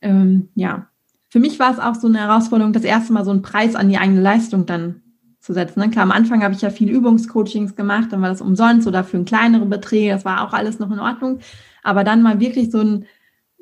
[0.00, 0.88] Ähm, ja,
[1.28, 3.88] für mich war es auch so eine Herausforderung, das erste Mal so einen Preis an
[3.88, 5.02] die eigene Leistung dann
[5.38, 5.80] zu setzen.
[5.80, 5.90] Ne?
[5.90, 9.22] Klar, am Anfang habe ich ja viel Übungscoachings gemacht, dann war das umsonst oder für
[9.24, 11.40] kleinere Beträge, das war auch alles noch in Ordnung.
[11.82, 13.06] Aber dann mal wirklich so ein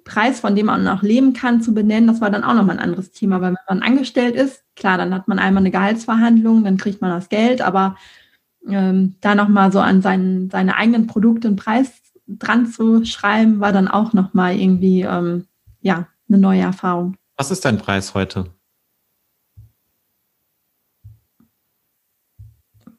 [0.08, 2.82] Preis, von dem man auch leben kann, zu benennen, das war dann auch nochmal ein
[2.82, 3.40] anderes Thema.
[3.40, 7.10] Weil wenn man angestellt ist, klar, dann hat man einmal eine Gehaltsverhandlung, dann kriegt man
[7.10, 7.96] das Geld, aber
[8.66, 11.92] ähm, da nochmal so an seinen, seine eigenen Produkte einen Preis
[12.26, 15.46] dran zu schreiben, war dann auch nochmal irgendwie, ähm,
[15.80, 17.16] ja, eine neue Erfahrung.
[17.36, 18.46] Was ist dein Preis heute?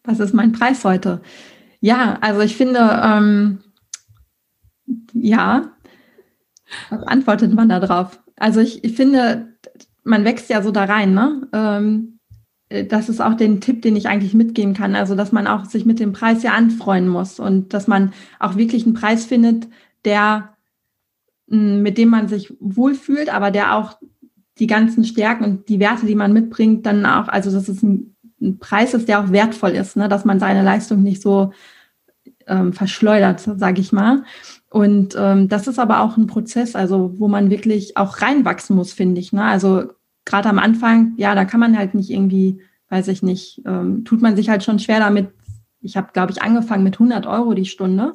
[0.03, 1.21] Was ist mein Preis heute?
[1.81, 3.59] Ja, also ich finde, ähm,
[5.13, 5.71] ja,
[6.89, 8.19] antwortet man da drauf?
[8.38, 9.53] Also ich, ich finde,
[10.03, 11.47] man wächst ja so da rein, ne?
[11.53, 12.19] Ähm,
[12.69, 14.95] äh, das ist auch den Tipp, den ich eigentlich mitgeben kann.
[14.95, 18.55] Also, dass man auch sich mit dem Preis ja anfreunden muss und dass man auch
[18.55, 19.67] wirklich einen Preis findet,
[20.05, 20.55] der,
[21.47, 23.97] mm, mit dem man sich wohlfühlt, aber der auch
[24.60, 28.15] die ganzen Stärken und die Werte, die man mitbringt, dann auch, also dass es ein,
[28.41, 30.10] ein Preis ist, der auch wertvoll ist, ne?
[30.10, 31.53] dass man seine Leistung nicht so
[32.47, 34.23] ähm, verschleudert, sage ich mal.
[34.69, 38.93] Und ähm, das ist aber auch ein Prozess, also wo man wirklich auch reinwachsen muss,
[38.93, 39.34] finde ich.
[39.34, 39.43] Ne?
[39.43, 39.88] Also
[40.25, 44.21] gerade am Anfang, ja, da kann man halt nicht irgendwie, weiß ich nicht, ähm, tut
[44.21, 45.29] man sich halt schon schwer damit.
[45.82, 48.13] Ich habe, glaube ich, angefangen mit 100 Euro die Stunde,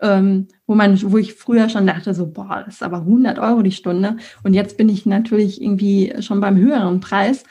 [0.00, 3.62] ähm, wo man, wo ich früher schon dachte, so, boah, das ist aber 100 Euro
[3.62, 4.16] die Stunde.
[4.42, 7.44] Und jetzt bin ich natürlich irgendwie schon beim höheren Preis.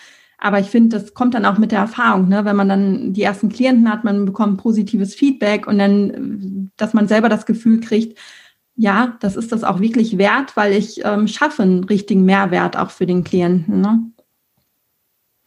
[0.44, 2.44] Aber ich finde, das kommt dann auch mit der Erfahrung, ne?
[2.44, 7.08] wenn man dann die ersten Klienten hat, man bekommt positives Feedback und dann, dass man
[7.08, 8.20] selber das Gefühl kriegt,
[8.76, 12.90] ja, das ist das auch wirklich wert, weil ich ähm, schaffe einen richtigen Mehrwert auch
[12.90, 13.80] für den Klienten.
[13.80, 14.12] Ne?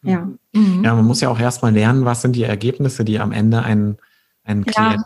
[0.02, 0.30] Ja.
[0.54, 0.82] Mhm.
[0.82, 3.98] ja, man muss ja auch erstmal lernen, was sind die Ergebnisse, die am Ende ein,
[4.44, 5.04] ein Klient ja.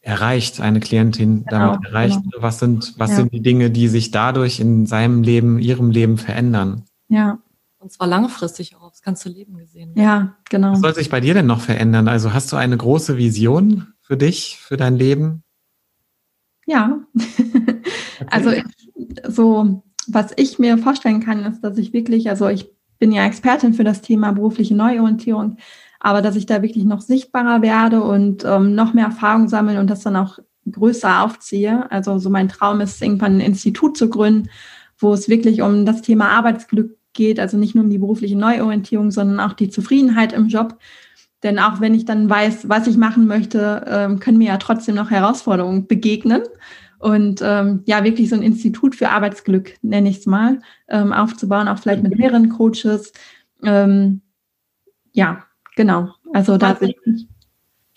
[0.00, 2.20] erreicht, eine Klientin genau, damit erreicht.
[2.22, 2.42] Genau.
[2.42, 3.16] Was sind, was ja.
[3.16, 6.84] sind die Dinge, die sich dadurch in seinem Leben, ihrem Leben verändern?
[7.08, 7.36] Ja.
[7.82, 9.92] Und zwar langfristig auch aufs ganze Leben gesehen.
[9.96, 10.72] Ja, genau.
[10.72, 12.06] Was soll sich bei dir denn noch verändern?
[12.06, 15.42] Also hast du eine große Vision für dich, für dein Leben?
[16.66, 17.00] Ja.
[18.20, 18.30] Okay.
[18.30, 18.62] Also ich,
[19.26, 23.74] so, was ich mir vorstellen kann, ist, dass ich wirklich, also ich bin ja Expertin
[23.74, 25.56] für das Thema berufliche Neuorientierung,
[25.98, 29.90] aber dass ich da wirklich noch sichtbarer werde und ähm, noch mehr Erfahrung sammeln und
[29.90, 30.38] das dann auch
[30.70, 31.90] größer aufziehe.
[31.90, 34.50] Also so mein Traum ist, irgendwann ein Institut zu gründen,
[34.98, 39.10] wo es wirklich um das Thema Arbeitsglück geht, also nicht nur um die berufliche Neuorientierung,
[39.10, 40.78] sondern auch die Zufriedenheit im Job.
[41.42, 44.94] Denn auch wenn ich dann weiß, was ich machen möchte, ähm, können mir ja trotzdem
[44.94, 46.42] noch Herausforderungen begegnen.
[46.98, 51.66] Und ähm, ja, wirklich so ein Institut für Arbeitsglück, nenne ich es mal, ähm, aufzubauen,
[51.66, 53.12] auch vielleicht mit mehreren Coaches.
[53.64, 54.20] Ähm,
[55.10, 55.44] ja,
[55.74, 56.14] genau.
[56.32, 57.26] Also da bin ich.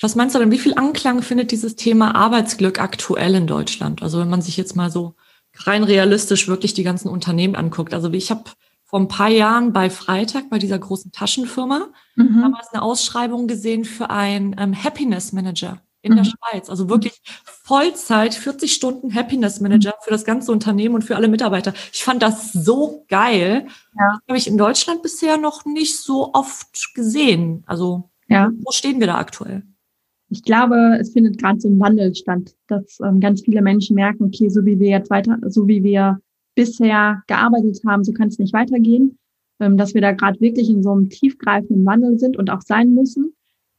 [0.01, 4.01] Was meinst du denn, wie viel Anklang findet dieses Thema Arbeitsglück aktuell in Deutschland?
[4.01, 5.15] Also wenn man sich jetzt mal so
[5.59, 7.93] rein realistisch wirklich die ganzen Unternehmen anguckt.
[7.93, 8.43] Also ich habe
[8.85, 12.41] vor ein paar Jahren bei Freitag, bei dieser großen Taschenfirma, mhm.
[12.41, 16.17] damals eine Ausschreibung gesehen für einen ähm, Happiness Manager in mhm.
[16.17, 16.69] der Schweiz.
[16.69, 21.73] Also wirklich Vollzeit, 40 Stunden Happiness Manager für das ganze Unternehmen und für alle Mitarbeiter.
[21.91, 23.65] Ich fand das so geil.
[23.97, 24.11] Ja.
[24.11, 27.63] Das habe ich in Deutschland bisher noch nicht so oft gesehen.
[27.65, 28.51] Also ja.
[28.63, 29.63] wo stehen wir da aktuell?
[30.29, 34.25] Ich glaube, es findet gerade so ein Wandel statt, dass ähm, ganz viele Menschen merken,
[34.25, 36.19] okay, so wie wir jetzt weiter, so wie wir
[36.55, 39.17] bisher gearbeitet haben, so kann es nicht weitergehen,
[39.59, 42.93] ähm, dass wir da gerade wirklich in so einem tiefgreifenden Wandel sind und auch sein
[42.93, 43.33] müssen.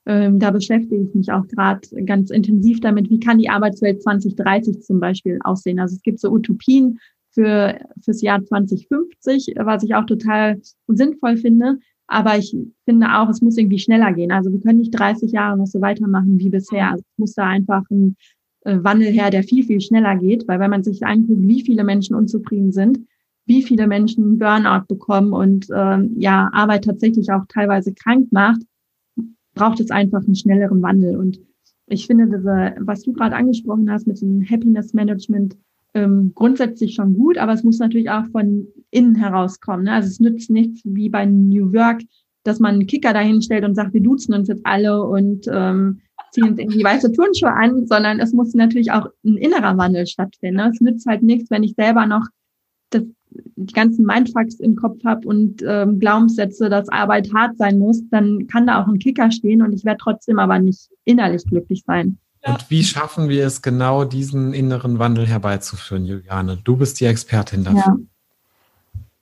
[0.07, 4.83] Ähm, da beschäftige ich mich auch gerade ganz intensiv damit, wie kann die Arbeitswelt 2030
[4.83, 5.81] zum Beispiel aussehen.
[5.81, 7.01] Also es gibt so Utopien
[7.33, 11.79] für fürs Jahr 2050, was ich auch total sinnvoll finde.
[12.07, 14.31] Aber ich finde auch, es muss irgendwie schneller gehen.
[14.31, 16.93] Also wir können nicht 30 Jahre noch so weitermachen wie bisher.
[16.93, 18.17] Also es muss da einfach ein
[18.67, 22.17] Wandel her, der viel, viel schneller geht, weil wenn man sich anguckt, wie viele Menschen
[22.17, 23.01] unzufrieden sind,
[23.47, 28.61] wie viele Menschen Burnout bekommen und äh, ja, Arbeit tatsächlich auch teilweise krank macht,
[29.55, 31.17] braucht es einfach einen schnelleren Wandel.
[31.17, 31.41] Und
[31.87, 35.57] ich finde, diese, was du gerade angesprochen hast mit dem Happiness Management,
[35.95, 39.85] ähm, grundsätzlich schon gut, aber es muss natürlich auch von innen herauskommen.
[39.85, 39.93] Ne?
[39.93, 42.03] Also es nützt nichts wie bei New Work,
[42.43, 46.01] dass man einen Kicker dahinstellt und sagt, wir duzen uns jetzt alle und ähm,
[46.37, 50.61] ziehen irgendwie weiße Turnschuhe an, sondern es muss natürlich auch ein innerer Wandel stattfinden.
[50.61, 52.27] Es nützt halt nichts, wenn ich selber noch
[52.91, 58.03] das, die ganzen Mindfucks im Kopf habe und ähm, Glaubenssätze, dass Arbeit hart sein muss,
[58.11, 61.83] dann kann da auch ein Kicker stehen und ich werde trotzdem aber nicht innerlich glücklich
[61.87, 62.19] sein.
[62.43, 66.59] Und wie schaffen wir es genau, diesen inneren Wandel herbeizuführen, Juliane?
[66.63, 67.81] Du bist die Expertin dafür.
[67.81, 67.97] Ja.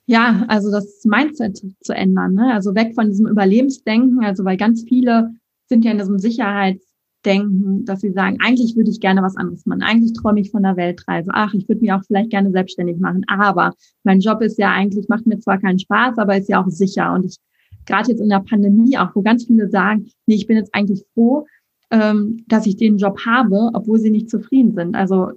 [0.07, 2.53] Ja, also das Mindset zu ändern, ne?
[2.53, 5.31] also weg von diesem Überlebensdenken, also weil ganz viele
[5.67, 6.84] sind ja in diesem Sicherheits,
[7.25, 9.81] denken, dass sie sagen, eigentlich würde ich gerne was anderes machen.
[9.81, 11.31] Eigentlich träume ich von der Weltreise.
[11.33, 13.23] Ach, ich würde mir auch vielleicht gerne selbstständig machen.
[13.27, 16.69] Aber mein Job ist ja eigentlich, macht mir zwar keinen Spaß, aber ist ja auch
[16.69, 17.13] sicher.
[17.13, 17.37] Und ich,
[17.85, 21.03] gerade jetzt in der Pandemie auch, wo ganz viele sagen, nee, ich bin jetzt eigentlich
[21.13, 21.45] froh,
[21.91, 24.95] ähm, dass ich den Job habe, obwohl sie nicht zufrieden sind.
[24.95, 25.31] Also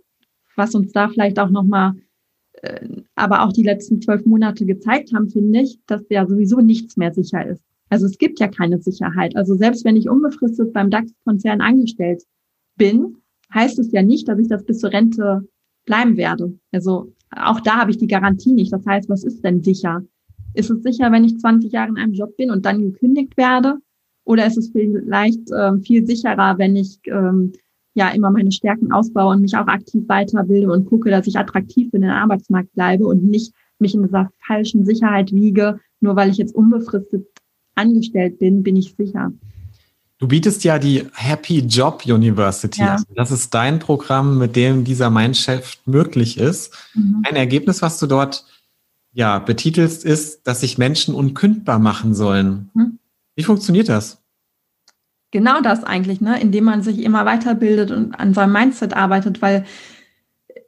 [0.56, 1.94] was uns da vielleicht auch nochmal,
[2.62, 6.96] äh, aber auch die letzten zwölf Monate gezeigt haben, finde ich, dass ja sowieso nichts
[6.96, 7.62] mehr sicher ist.
[7.90, 9.36] Also es gibt ja keine Sicherheit.
[9.36, 12.22] Also selbst wenn ich unbefristet beim DAX-Konzern angestellt
[12.76, 13.16] bin,
[13.52, 15.48] heißt es ja nicht, dass ich das bis zur Rente
[15.86, 16.58] bleiben werde.
[16.72, 18.72] Also auch da habe ich die Garantie nicht.
[18.72, 20.02] Das heißt, was ist denn sicher?
[20.54, 23.78] Ist es sicher, wenn ich 20 Jahre in einem Job bin und dann gekündigt werde?
[24.24, 27.52] Oder ist es vielleicht äh, viel sicherer, wenn ich ähm,
[27.94, 31.90] ja immer meine Stärken ausbaue und mich auch aktiv weiterbilde und gucke, dass ich attraktiv
[31.90, 36.36] für den Arbeitsmarkt bleibe und nicht mich in dieser falschen Sicherheit wiege, nur weil ich
[36.36, 37.26] jetzt unbefristet
[37.78, 39.32] angestellt bin, bin ich sicher.
[40.18, 42.96] Du bietest ja die Happy Job University ja.
[42.96, 43.04] an.
[43.14, 46.74] Das ist dein Programm, mit dem dieser Mindshift möglich ist.
[46.94, 47.22] Mhm.
[47.24, 48.44] Ein Ergebnis, was du dort
[49.12, 52.70] ja betitelst, ist, dass sich Menschen unkündbar machen sollen.
[52.74, 52.98] Mhm.
[53.36, 54.18] Wie funktioniert das?
[55.30, 56.40] Genau das eigentlich, ne?
[56.40, 59.66] indem man sich immer weiterbildet und an seinem Mindset arbeitet, weil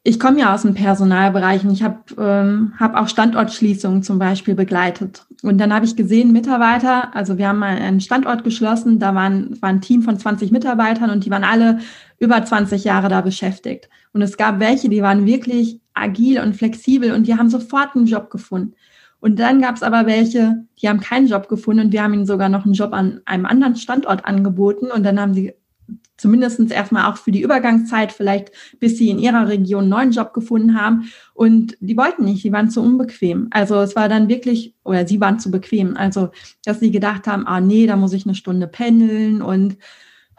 [0.02, 4.54] ich komme ja aus dem Personalbereich und ich habe ähm, hab auch Standortschließungen zum Beispiel
[4.54, 5.26] begleitet.
[5.42, 9.60] Und dann habe ich gesehen, Mitarbeiter, also wir haben mal einen Standort geschlossen, da waren,
[9.60, 11.80] war ein Team von 20 Mitarbeitern und die waren alle
[12.18, 13.90] über 20 Jahre da beschäftigt.
[14.12, 18.06] Und es gab welche, die waren wirklich agil und flexibel und die haben sofort einen
[18.06, 18.74] Job gefunden.
[19.20, 22.24] Und dann gab es aber welche, die haben keinen Job gefunden und wir haben ihnen
[22.24, 24.86] sogar noch einen Job an einem anderen Standort angeboten.
[24.86, 25.52] Und dann haben sie
[26.20, 30.32] zumindest erstmal auch für die Übergangszeit, vielleicht bis sie in ihrer Region einen neuen Job
[30.34, 31.10] gefunden haben.
[31.34, 33.48] Und die wollten nicht, die waren zu unbequem.
[33.50, 35.96] Also es war dann wirklich, oder sie waren zu bequem.
[35.96, 36.30] Also,
[36.64, 39.76] dass sie gedacht haben, ah nee, da muss ich eine Stunde pendeln und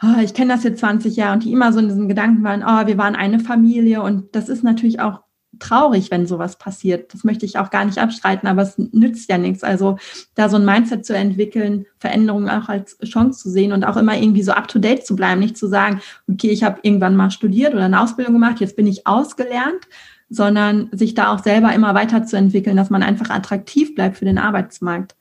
[0.02, 2.62] oh, ich kenne das jetzt 20 Jahre und die immer so in diesen Gedanken waren,
[2.62, 5.20] oh, wir waren eine Familie und das ist natürlich auch
[5.62, 7.14] traurig, wenn sowas passiert.
[7.14, 9.62] Das möchte ich auch gar nicht abstreiten, aber es nützt ja nichts.
[9.62, 9.96] Also
[10.34, 14.16] da so ein Mindset zu entwickeln, Veränderungen auch als Chance zu sehen und auch immer
[14.16, 17.84] irgendwie so up-to-date zu bleiben, nicht zu sagen, okay, ich habe irgendwann mal studiert oder
[17.84, 19.88] eine Ausbildung gemacht, jetzt bin ich ausgelernt,
[20.28, 25.14] sondern sich da auch selber immer weiterzuentwickeln, dass man einfach attraktiv bleibt für den Arbeitsmarkt.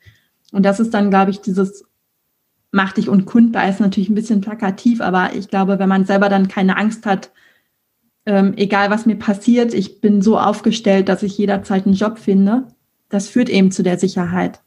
[0.51, 1.85] Und das ist dann, glaube ich, dieses
[2.71, 6.47] mach dich unkundbar ist natürlich ein bisschen plakativ, aber ich glaube, wenn man selber dann
[6.47, 7.31] keine Angst hat,
[8.25, 12.67] ähm, egal was mir passiert, ich bin so aufgestellt, dass ich jederzeit einen Job finde.
[13.09, 14.61] Das führt eben zu der Sicherheit.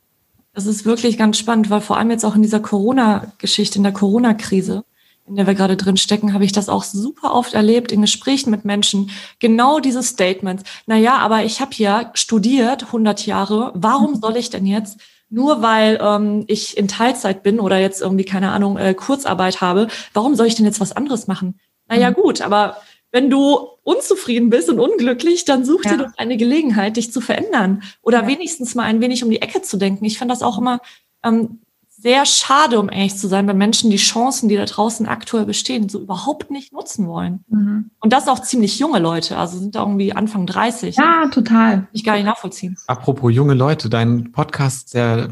[0.53, 3.93] Das ist wirklich ganz spannend, weil vor allem jetzt auch in dieser Corona-Geschichte, in der
[3.93, 4.85] Corona-Krise,
[5.27, 8.51] in der wir gerade drin stecken, habe ich das auch super oft erlebt in Gesprächen
[8.51, 9.11] mit Menschen.
[9.40, 10.64] Genau diese Statements.
[10.87, 13.73] Naja, aber ich habe ja studiert 100 Jahre.
[13.75, 14.99] Warum soll ich denn jetzt
[15.31, 19.88] nur weil ähm, ich in Teilzeit bin oder jetzt irgendwie, keine Ahnung, äh, Kurzarbeit habe,
[20.12, 21.59] warum soll ich denn jetzt was anderes machen?
[21.88, 22.14] Naja, mhm.
[22.14, 22.77] gut, aber
[23.14, 25.92] wenn du unzufrieden bist und unglücklich, dann such ja.
[25.92, 28.27] dir doch eine Gelegenheit, dich zu verändern oder ja.
[28.27, 30.05] wenigstens mal ein wenig um die Ecke zu denken.
[30.05, 30.81] Ich fand das auch immer
[31.22, 35.44] ähm, sehr schade, um ehrlich zu sein, wenn Menschen die Chancen, die da draußen aktuell
[35.46, 37.44] bestehen, so überhaupt nicht nutzen wollen.
[37.46, 37.92] Mhm.
[38.00, 40.96] Und das auch ziemlich junge Leute, also sind da irgendwie Anfang 30.
[40.96, 41.87] Ja, total.
[41.92, 42.77] Ich gar nicht nachvollziehen.
[42.88, 45.29] Apropos junge Leute, dein Podcast, der,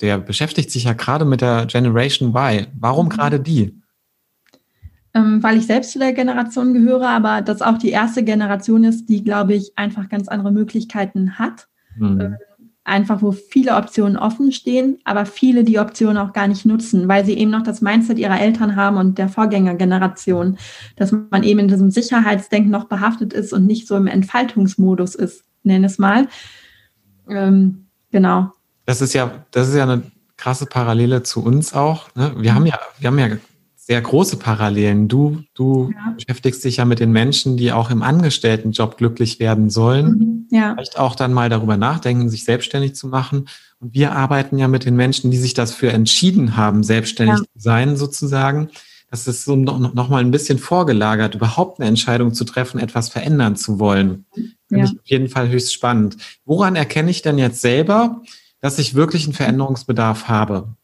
[0.00, 2.66] der beschäftigt sich ja gerade mit der Generation Y.
[2.80, 3.10] Warum mhm.
[3.10, 3.78] gerade die?
[5.14, 9.06] Ähm, weil ich selbst zu der Generation gehöre, aber das auch die erste Generation ist,
[9.08, 11.68] die, glaube ich, einfach ganz andere Möglichkeiten hat.
[11.96, 12.20] Mhm.
[12.20, 12.36] Ähm,
[12.84, 17.24] einfach wo viele Optionen offen stehen, aber viele die Optionen auch gar nicht nutzen, weil
[17.24, 20.58] sie eben noch das Mindset ihrer Eltern haben und der Vorgängergeneration,
[20.96, 25.44] dass man eben in diesem Sicherheitsdenken noch behaftet ist und nicht so im Entfaltungsmodus ist,
[25.62, 26.28] nenne es mal.
[27.28, 28.52] Ähm, genau.
[28.84, 30.02] Das ist ja, das ist ja eine
[30.36, 32.14] krasse Parallele zu uns auch.
[32.14, 32.34] Ne?
[32.36, 33.28] Wir haben ja, wir haben ja
[33.86, 35.08] sehr große Parallelen.
[35.08, 36.14] Du, du ja.
[36.16, 40.06] beschäftigst dich ja mit den Menschen, die auch im Angestelltenjob glücklich werden sollen.
[40.06, 40.48] Mhm.
[40.50, 40.72] Ja.
[40.72, 43.46] Vielleicht auch dann mal darüber nachdenken, sich selbstständig zu machen.
[43.80, 47.44] Und wir arbeiten ja mit den Menschen, die sich dafür entschieden haben, selbstständig ja.
[47.44, 48.70] zu sein, sozusagen.
[49.10, 53.10] Das ist so noch, noch mal ein bisschen vorgelagert, überhaupt eine Entscheidung zu treffen, etwas
[53.10, 54.24] verändern zu wollen.
[54.66, 56.16] Finde ich auf jeden Fall höchst spannend.
[56.46, 58.22] Woran erkenne ich denn jetzt selber,
[58.62, 60.74] dass ich wirklich einen Veränderungsbedarf habe?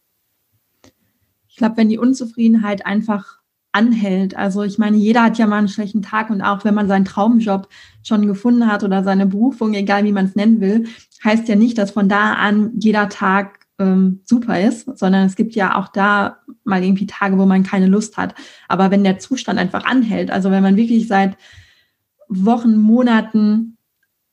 [1.61, 3.39] Glaube, wenn die Unzufriedenheit einfach
[3.73, 4.37] anhält.
[4.37, 7.05] Also ich meine, jeder hat ja mal einen schlechten Tag und auch wenn man seinen
[7.05, 7.69] Traumjob
[8.03, 10.89] schon gefunden hat oder seine Berufung, egal wie man es nennen will,
[11.23, 15.55] heißt ja nicht, dass von da an jeder Tag ähm, super ist, sondern es gibt
[15.55, 18.35] ja auch da mal irgendwie Tage, wo man keine Lust hat.
[18.67, 21.37] Aber wenn der Zustand einfach anhält, also wenn man wirklich seit
[22.29, 23.77] Wochen, Monaten,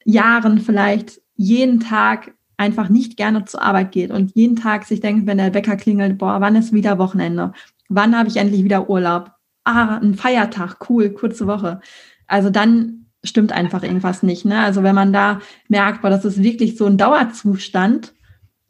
[0.04, 5.28] Jahren vielleicht jeden Tag einfach nicht gerne zur Arbeit geht und jeden Tag sich denkt,
[5.28, 7.54] wenn der Wecker klingelt, boah, wann ist wieder Wochenende?
[7.88, 9.32] Wann habe ich endlich wieder Urlaub?
[9.64, 11.80] Ah, ein Feiertag, cool, kurze Woche.
[12.26, 14.46] Also dann stimmt einfach irgendwas nicht.
[14.46, 14.60] Ne?
[14.60, 18.14] Also wenn man da merkt, boah, das ist wirklich so ein Dauerzustand,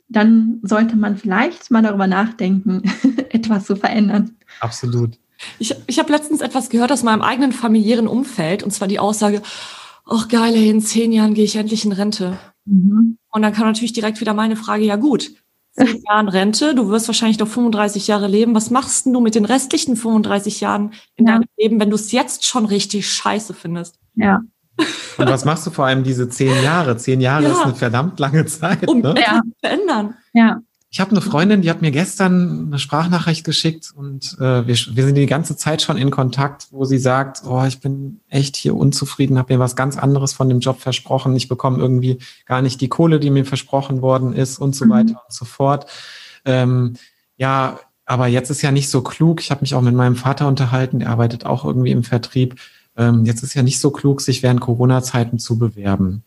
[0.10, 2.84] dann sollte man vielleicht mal darüber nachdenken,
[3.30, 4.36] etwas zu verändern.
[4.60, 5.18] Absolut.
[5.60, 9.42] Ich, ich habe letztens etwas gehört aus meinem eigenen familiären Umfeld, und zwar die Aussage,
[10.10, 12.38] ach geil, in zehn Jahren gehe ich endlich in Rente.
[12.66, 13.18] Mhm.
[13.30, 15.32] Und dann kam natürlich direkt wieder meine Frage, ja gut,
[15.74, 18.56] zehn Jahren Rente, du wirst wahrscheinlich noch 35 Jahre leben.
[18.56, 21.34] Was machst denn du mit den restlichen 35 Jahren in ja.
[21.34, 24.00] deinem Leben, wenn du es jetzt schon richtig scheiße findest?
[24.16, 24.42] Ja.
[25.18, 26.98] Und was machst du vor allem diese zehn Jahre?
[26.98, 27.52] Zehn Jahre ja.
[27.52, 28.88] ist eine verdammt lange Zeit.
[28.88, 29.16] Um ne?
[29.18, 29.42] ja.
[29.42, 30.16] zu verändern.
[30.34, 30.62] Ja.
[30.90, 35.06] Ich habe eine Freundin, die hat mir gestern eine Sprachnachricht geschickt und äh, wir, wir
[35.06, 38.74] sind die ganze Zeit schon in Kontakt, wo sie sagt, oh, ich bin echt hier
[38.74, 42.80] unzufrieden, habe mir was ganz anderes von dem Job versprochen, ich bekomme irgendwie gar nicht
[42.80, 44.90] die Kohle, die mir versprochen worden ist und so mhm.
[44.90, 45.88] weiter und so fort.
[46.46, 46.94] Ähm,
[47.36, 49.42] ja, aber jetzt ist ja nicht so klug.
[49.42, 52.56] Ich habe mich auch mit meinem Vater unterhalten, der arbeitet auch irgendwie im Vertrieb.
[52.96, 56.24] Ähm, jetzt ist ja nicht so klug, sich während Corona-Zeiten zu bewerben.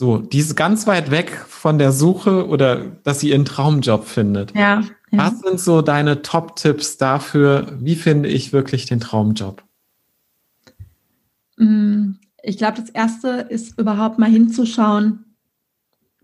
[0.00, 4.56] So, die ist ganz weit weg von der Suche oder dass sie ihren Traumjob findet.
[4.56, 5.18] Ja, ja.
[5.18, 7.76] Was sind so deine Top-Tipps dafür?
[7.78, 9.62] Wie finde ich wirklich den Traumjob?
[11.58, 15.26] Mm, ich glaube, das erste ist überhaupt mal hinzuschauen,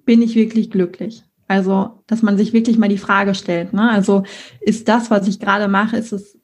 [0.07, 1.25] bin ich wirklich glücklich?
[1.47, 3.91] Also, dass man sich wirklich mal die Frage stellt, ne?
[3.91, 4.23] Also,
[4.62, 6.39] ist das, was ich gerade mache, ist es,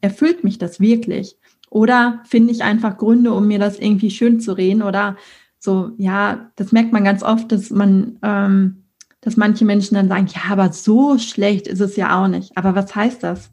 [0.00, 1.36] erfüllt mich das wirklich?
[1.70, 5.16] Oder finde ich einfach Gründe, um mir das irgendwie schön zu reden oder
[5.62, 8.82] so, ja, das merkt man ganz oft, dass man, ähm,
[9.20, 12.56] dass manche Menschen dann sagen, ja, aber so schlecht ist es ja auch nicht.
[12.56, 13.48] Aber was heißt das?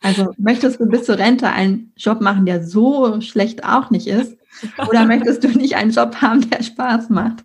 [0.00, 4.38] Also möchtest du bis zur Rente einen Job machen, der so schlecht auch nicht ist?
[4.88, 7.44] Oder möchtest du nicht einen Job haben, der Spaß macht?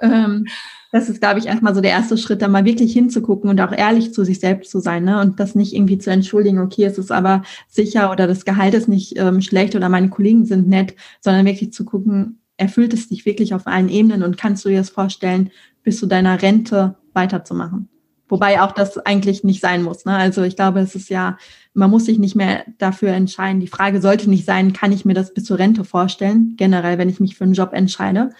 [0.00, 0.46] Ähm,
[0.90, 3.72] das ist, glaube ich, erstmal so der erste Schritt, da mal wirklich hinzugucken und auch
[3.72, 5.20] ehrlich zu sich selbst zu sein ne?
[5.20, 8.88] und das nicht irgendwie zu entschuldigen, okay, es ist aber sicher oder das Gehalt ist
[8.88, 13.24] nicht ähm, schlecht oder meine Kollegen sind nett, sondern wirklich zu gucken, erfüllt es dich
[13.24, 15.50] wirklich auf allen Ebenen und kannst du dir das vorstellen,
[15.82, 17.88] bis zu deiner Rente weiterzumachen?
[18.28, 20.04] Wobei auch das eigentlich nicht sein muss.
[20.04, 20.14] Ne?
[20.14, 21.36] Also ich glaube, es ist ja,
[21.72, 23.60] man muss sich nicht mehr dafür entscheiden.
[23.60, 27.08] Die Frage sollte nicht sein, kann ich mir das bis zur Rente vorstellen, generell, wenn
[27.08, 28.30] ich mich für einen Job entscheide.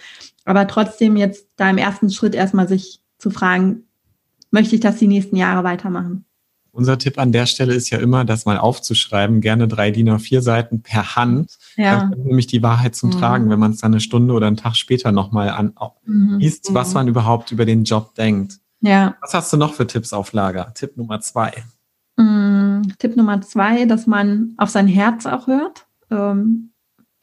[0.44, 3.84] Aber trotzdem jetzt da im ersten Schritt erstmal sich zu fragen,
[4.50, 6.24] möchte ich das die nächsten Jahre weitermachen?
[6.72, 10.40] Unser Tipp an der Stelle ist ja immer, das mal aufzuschreiben, gerne drei DIN A4
[10.40, 11.58] Seiten per Hand.
[11.76, 12.00] Ja.
[12.00, 13.18] Dann kommt nämlich die Wahrheit zum mhm.
[13.18, 16.38] Tragen, wenn man es dann eine Stunde oder einen Tag später nochmal an mhm.
[16.38, 16.94] liest, was mhm.
[16.94, 18.58] man überhaupt über den Job denkt.
[18.80, 19.16] Ja.
[19.20, 20.72] Was hast du noch für Tipps auf Lager?
[20.74, 21.52] Tipp Nummer zwei.
[22.16, 22.92] Mhm.
[22.98, 25.86] Tipp Nummer zwei, dass man auf sein Herz auch hört.
[26.10, 26.70] Ähm,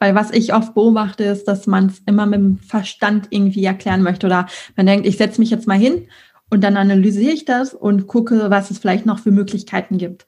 [0.00, 4.02] weil was ich oft beobachte, ist, dass man es immer mit dem Verstand irgendwie erklären
[4.02, 6.06] möchte oder man denkt, ich setze mich jetzt mal hin
[6.50, 10.26] und dann analysiere ich das und gucke, was es vielleicht noch für Möglichkeiten gibt.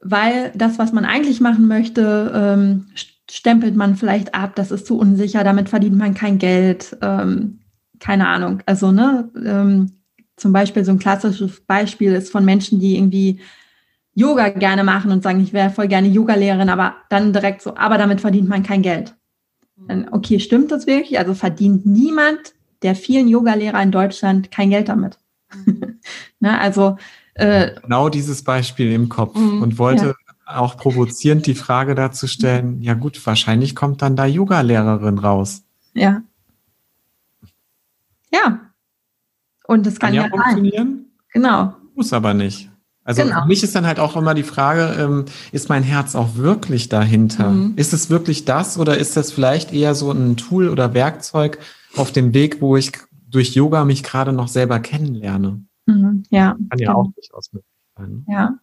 [0.00, 2.86] Weil das, was man eigentlich machen möchte, ähm,
[3.30, 7.60] stempelt man vielleicht ab, das ist zu unsicher, damit verdient man kein Geld, ähm,
[7.98, 8.62] keine Ahnung.
[8.66, 9.92] Also, ne, ähm,
[10.36, 13.40] zum Beispiel so ein klassisches Beispiel ist von Menschen, die irgendwie
[14.14, 17.98] Yoga gerne machen und sagen, ich wäre voll gerne Yogalehrerin, aber dann direkt so, aber
[17.98, 19.14] damit verdient man kein Geld.
[19.88, 21.18] Dann, okay, stimmt das wirklich?
[21.18, 22.53] Also verdient niemand
[22.84, 25.18] der vielen Yogalehrer in Deutschland kein Geld damit.
[26.40, 26.96] ne, also
[27.34, 30.14] äh, genau dieses Beispiel im Kopf mhm, und wollte
[30.46, 30.56] ja.
[30.56, 35.62] auch provozierend die Frage dazu stellen, ja gut, wahrscheinlich kommt dann da Yogalehrerin raus.
[35.94, 36.22] Ja.
[38.32, 38.60] Ja.
[39.66, 41.06] Und das kann, kann ja, ja funktionieren.
[41.32, 41.74] Genau.
[41.94, 42.70] Muss aber nicht.
[43.04, 43.42] Also genau.
[43.42, 46.88] für mich ist dann halt auch immer die Frage, ähm, ist mein Herz auch wirklich
[46.88, 47.50] dahinter?
[47.50, 47.74] Mhm.
[47.76, 51.58] Ist es wirklich das oder ist das vielleicht eher so ein Tool oder Werkzeug
[51.96, 52.92] auf dem Weg, wo ich
[53.28, 55.64] durch Yoga mich gerade noch selber kennenlerne?
[55.86, 56.24] Mhm.
[56.30, 56.56] Ja.
[56.70, 58.10] Kann ja auch durchaus möglich sein.
[58.10, 58.34] Ne?
[58.34, 58.58] Ja.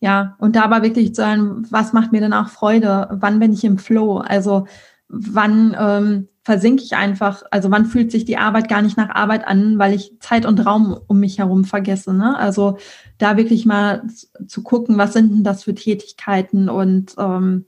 [0.00, 3.08] Ja, und da aber wirklich zu sagen, was macht mir denn auch Freude?
[3.10, 4.18] Wann bin ich im Flow?
[4.18, 4.66] Also
[5.08, 9.46] wann ähm, versinke ich einfach, also wann fühlt sich die Arbeit gar nicht nach Arbeit
[9.46, 12.14] an, weil ich Zeit und Raum um mich herum vergesse.
[12.14, 12.38] Ne?
[12.38, 12.78] Also
[13.18, 14.04] da wirklich mal
[14.46, 17.64] zu gucken, was sind denn das für Tätigkeiten und ähm,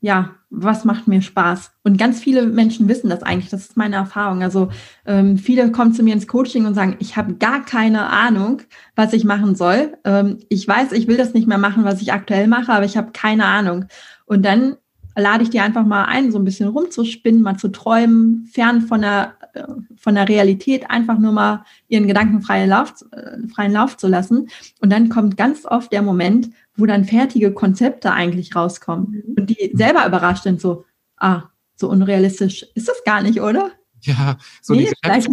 [0.00, 1.72] ja, was macht mir Spaß?
[1.82, 4.42] Und ganz viele Menschen wissen das eigentlich, das ist meine Erfahrung.
[4.42, 4.68] Also
[5.06, 8.60] ähm, viele kommen zu mir ins Coaching und sagen, ich habe gar keine Ahnung,
[8.94, 9.94] was ich machen soll.
[10.04, 12.98] Ähm, ich weiß, ich will das nicht mehr machen, was ich aktuell mache, aber ich
[12.98, 13.86] habe keine Ahnung.
[14.26, 14.76] Und dann
[15.16, 19.00] lade ich dir einfach mal ein, so ein bisschen rumzuspinnen, mal zu träumen, fern von
[19.00, 19.64] der, äh,
[19.96, 24.48] von der Realität, einfach nur mal ihren Gedanken freien Lauf, äh, freien Lauf zu lassen.
[24.80, 29.34] Und dann kommt ganz oft der Moment, wo dann fertige Konzepte eigentlich rauskommen mhm.
[29.38, 30.84] und die selber überrascht sind, so,
[31.16, 31.44] ah,
[31.76, 33.72] so unrealistisch ist das gar nicht, oder?
[34.00, 34.90] Ja, so nee,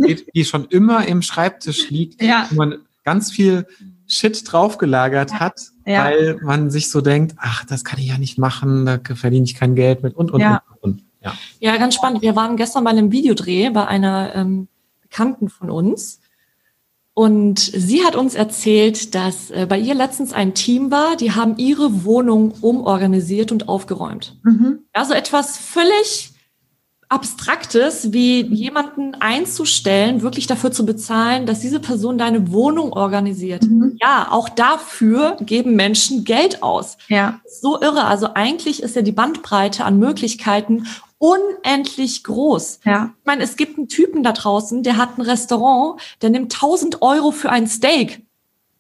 [0.07, 2.47] die, die schon immer im Schreibtisch liegt, ja.
[2.51, 3.65] wo man ganz viel
[4.05, 5.39] Shit draufgelagert ja.
[5.39, 6.03] hat, ja.
[6.03, 9.55] weil man sich so denkt, ach, das kann ich ja nicht machen, da verdiene ich
[9.55, 10.61] kein Geld mit und und ja.
[10.81, 11.01] und.
[11.01, 11.03] und.
[11.21, 11.33] Ja.
[11.59, 12.21] ja, ganz spannend.
[12.21, 14.69] Wir waren gestern bei einem Videodreh bei einer ähm,
[15.01, 16.21] Bekannten von uns.
[17.19, 21.57] Und sie hat uns erzählt, dass äh, bei ihr letztens ein Team war, die haben
[21.57, 24.37] ihre Wohnung umorganisiert und aufgeräumt.
[24.43, 24.85] Mhm.
[24.93, 26.28] Also etwas völlig
[27.09, 33.63] Abstraktes, wie jemanden einzustellen, wirklich dafür zu bezahlen, dass diese Person deine Wohnung organisiert.
[33.63, 33.97] Mhm.
[33.99, 36.97] Ja, auch dafür geben Menschen Geld aus.
[37.07, 37.41] Ja.
[37.47, 38.05] So irre.
[38.05, 40.85] Also eigentlich ist ja die Bandbreite an Möglichkeiten
[41.17, 42.81] unendlich groß.
[42.85, 43.13] Ja.
[43.19, 47.01] Ich meine, es gibt einen Typen da draußen, der hat ein Restaurant, der nimmt 1000
[47.01, 48.23] Euro für ein Steak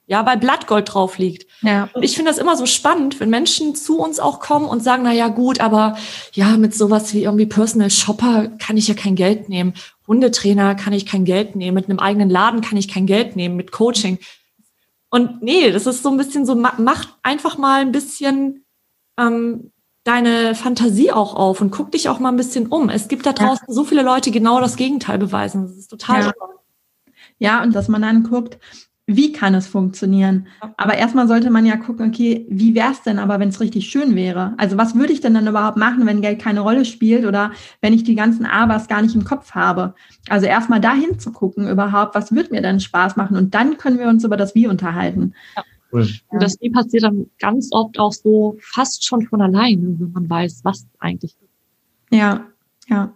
[0.09, 1.45] ja, weil Blattgold drauf liegt.
[1.61, 1.87] Ja.
[1.93, 5.03] Und ich finde das immer so spannend, wenn Menschen zu uns auch kommen und sagen,
[5.03, 5.97] na ja, gut, aber
[6.33, 9.75] ja, mit sowas wie irgendwie Personal Shopper kann ich ja kein Geld nehmen.
[10.07, 11.75] Hundetrainer kann ich kein Geld nehmen.
[11.75, 13.55] Mit einem eigenen Laden kann ich kein Geld nehmen.
[13.55, 14.17] Mit Coaching.
[15.11, 18.65] Und nee, das ist so ein bisschen so, mach einfach mal ein bisschen
[19.15, 19.71] ähm,
[20.05, 22.89] deine Fantasie auch auf und guck dich auch mal ein bisschen um.
[22.89, 23.73] Es gibt da draußen ja.
[23.75, 25.67] so viele Leute, die genau das Gegenteil beweisen.
[25.67, 26.33] Das ist total ja.
[27.37, 28.57] Ja, und dass man dann guckt,
[29.11, 30.47] wie kann es funktionieren?
[30.77, 33.89] Aber erstmal sollte man ja gucken, okay, wie wäre es denn aber, wenn es richtig
[33.89, 34.53] schön wäre?
[34.57, 37.93] Also was würde ich denn dann überhaupt machen, wenn Geld keine Rolle spielt oder wenn
[37.93, 39.95] ich die ganzen Abers gar nicht im Kopf habe?
[40.29, 43.35] Also erstmal dahin zu gucken überhaupt, was wird mir denn Spaß machen?
[43.35, 45.33] Und dann können wir uns über das Wie unterhalten.
[45.55, 45.63] Ja.
[45.91, 50.29] Und das Wie passiert dann ganz oft auch so fast schon von alleine, wenn man
[50.29, 52.15] weiß, was eigentlich ist.
[52.15, 52.45] Ja,
[52.87, 53.11] ja.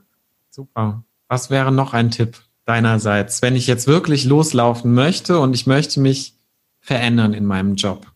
[0.49, 1.03] Super.
[1.27, 2.39] Was wäre noch ein Tipp?
[2.65, 6.35] Deinerseits, wenn ich jetzt wirklich loslaufen möchte und ich möchte mich
[6.79, 8.07] verändern in meinem Job?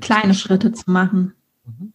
[0.00, 1.34] Kleine Schritte zu machen.
[1.64, 1.92] Mhm.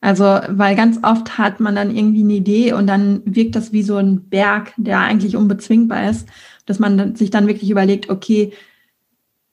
[0.00, 3.82] Also, weil ganz oft hat man dann irgendwie eine Idee und dann wirkt das wie
[3.82, 6.28] so ein Berg, der eigentlich unbezwingbar ist,
[6.66, 8.52] dass man sich dann wirklich überlegt, okay,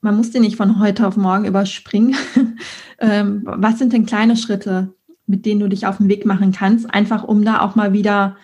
[0.01, 2.15] man muss den nicht von heute auf morgen überspringen.
[2.99, 4.93] Ähm, was sind denn kleine Schritte,
[5.25, 8.37] mit denen du dich auf den Weg machen kannst, einfach um da auch mal wieder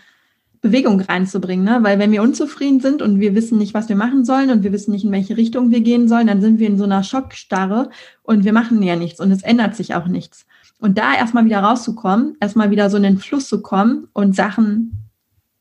[0.62, 1.80] Bewegung reinzubringen, ne?
[1.82, 4.74] weil wenn wir unzufrieden sind und wir wissen nicht, was wir machen sollen und wir
[4.74, 7.90] wissen nicht, in welche Richtung wir gehen sollen, dann sind wir in so einer Schockstarre
[8.24, 10.46] und wir machen ja nichts und es ändert sich auch nichts.
[10.80, 15.10] Und da erstmal wieder rauszukommen, erstmal wieder so in den Fluss zu kommen und Sachen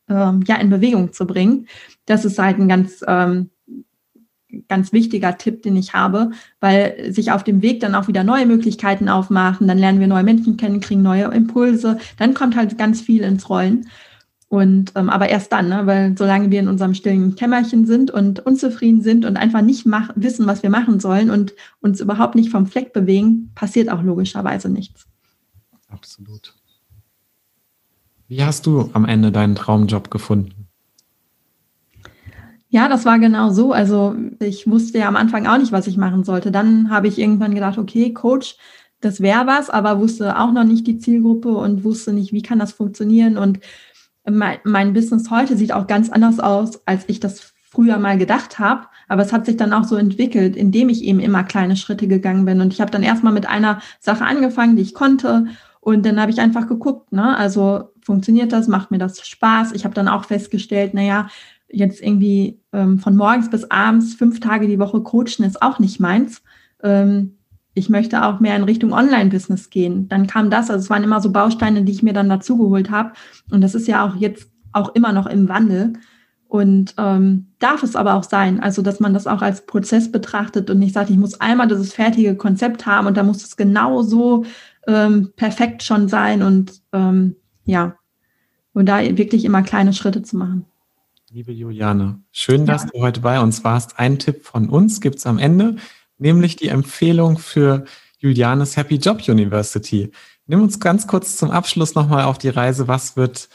[0.09, 1.69] ähm, ja in Bewegung zu bringen,
[2.07, 3.51] das ist halt ein ganz ähm,
[4.67, 6.31] ganz wichtiger Tipp, den ich habe,
[6.61, 10.23] weil sich auf dem Weg dann auch wieder neue Möglichkeiten aufmachen, dann lernen wir neue
[10.23, 13.89] Menschen kennen, kriegen neue Impulse, dann kommt halt ganz viel ins Rollen.
[14.51, 15.83] Und ähm, aber erst dann, ne?
[15.85, 20.11] weil solange wir in unserem stillen Kämmerchen sind und unzufrieden sind und einfach nicht mach,
[20.15, 24.71] wissen, was wir machen sollen und uns überhaupt nicht vom Fleck bewegen, passiert auch logischerweise
[24.71, 25.07] nichts.
[25.89, 26.55] Absolut.
[28.27, 30.69] Wie hast du am Ende deinen Traumjob gefunden?
[32.71, 33.73] Ja, das war genau so.
[33.73, 36.51] Also ich wusste ja am Anfang auch nicht, was ich machen sollte.
[36.51, 38.57] Dann habe ich irgendwann gedacht, okay, Coach,
[39.01, 42.59] das wäre was, aber wusste auch noch nicht die Zielgruppe und wusste nicht, wie kann
[42.59, 43.61] das funktionieren und
[44.31, 48.59] mein, mein Business heute sieht auch ganz anders aus, als ich das früher mal gedacht
[48.59, 48.87] habe.
[49.09, 52.45] Aber es hat sich dann auch so entwickelt, indem ich eben immer kleine Schritte gegangen
[52.45, 52.61] bin.
[52.61, 55.47] Und ich habe dann erstmal mit einer Sache angefangen, die ich konnte.
[55.81, 57.37] Und dann habe ich einfach geguckt, ne?
[57.37, 59.72] Also funktioniert das, macht mir das Spaß?
[59.72, 61.29] Ich habe dann auch festgestellt, naja,
[61.70, 66.01] jetzt irgendwie ähm, von morgens bis abends fünf Tage die Woche coachen ist auch nicht
[66.01, 66.43] meins.
[66.83, 67.38] Ähm,
[67.79, 70.09] ich möchte auch mehr in Richtung Online-Business gehen.
[70.09, 73.12] Dann kam das, also es waren immer so Bausteine, die ich mir dann dazugeholt habe.
[73.51, 75.95] Und das ist ja auch jetzt auch immer noch im Wandel.
[76.49, 80.70] Und ähm, darf es aber auch sein, also dass man das auch als Prozess betrachtet
[80.70, 84.03] und nicht sagt, ich muss einmal dieses fertige Konzept haben und da muss es genau
[84.03, 84.45] so
[84.87, 87.97] ähm, perfekt schon sein und ähm, ja,
[88.72, 90.64] und da wirklich immer kleine Schritte zu machen.
[91.31, 92.91] Liebe Juliane, schön, dass ja.
[92.95, 93.99] du heute bei uns warst.
[93.99, 95.76] Ein Tipp von uns gibt es am Ende
[96.19, 97.85] nämlich die Empfehlung für
[98.19, 100.11] Julianes Happy Job University.
[100.47, 102.89] Nimm uns ganz kurz zum Abschluss nochmal auf die Reise.
[102.89, 103.49] Was wird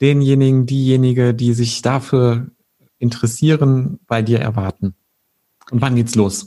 [0.00, 2.46] denjenigen, diejenige, die sich dafür
[2.98, 4.94] interessieren, bei dir erwarten?
[5.70, 6.46] Und wann geht's los?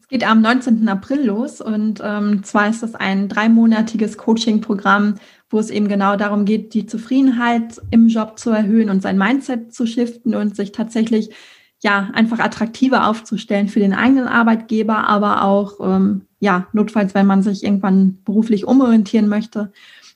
[0.00, 0.88] Es geht am 19.
[0.88, 5.16] April los und ähm, zwar ist das ein dreimonatiges Coaching-Programm,
[5.50, 9.74] wo es eben genau darum geht, die Zufriedenheit im Job zu erhöhen und sein Mindset
[9.74, 11.30] zu shiften und sich tatsächlich
[11.86, 17.44] ja, einfach attraktiver aufzustellen für den eigenen Arbeitgeber, aber auch, ähm, ja, notfalls, wenn man
[17.44, 19.70] sich irgendwann beruflich umorientieren möchte.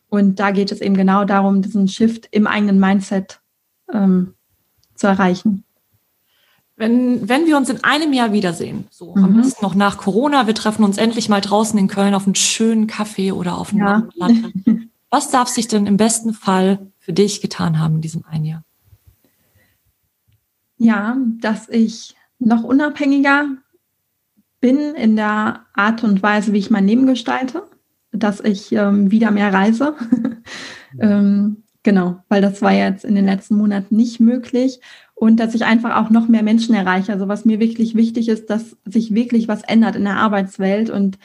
[0.08, 3.40] Und da geht es eben genau darum, diesen Shift im eigenen Mindset
[3.92, 4.34] ähm,
[4.96, 5.62] zu erreichen.
[6.74, 9.24] Wenn, wenn wir uns in einem Jahr wiedersehen, so mhm.
[9.24, 12.34] am besten noch nach Corona, wir treffen uns endlich mal draußen in Köln auf einen
[12.34, 14.32] schönen Kaffee oder auf einem ja.
[15.08, 18.64] Was darf sich denn im besten Fall für dich getan haben in diesem einen Jahr?
[20.82, 23.48] Ja, dass ich noch unabhängiger
[24.62, 27.64] bin in der Art und Weise, wie ich mein Leben gestalte,
[28.12, 29.94] dass ich ähm, wieder mehr reise.
[30.98, 34.80] ähm, genau, weil das war jetzt in den letzten Monaten nicht möglich.
[35.14, 37.12] Und dass ich einfach auch noch mehr Menschen erreiche.
[37.12, 41.18] Also was mir wirklich wichtig ist, dass sich wirklich was ändert in der Arbeitswelt und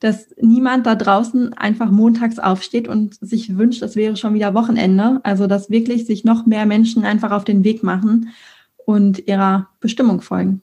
[0.00, 5.20] dass niemand da draußen einfach montags aufsteht und sich wünscht, es wäre schon wieder Wochenende.
[5.22, 8.30] Also dass wirklich sich noch mehr Menschen einfach auf den Weg machen
[8.86, 10.62] und ihrer Bestimmung folgen.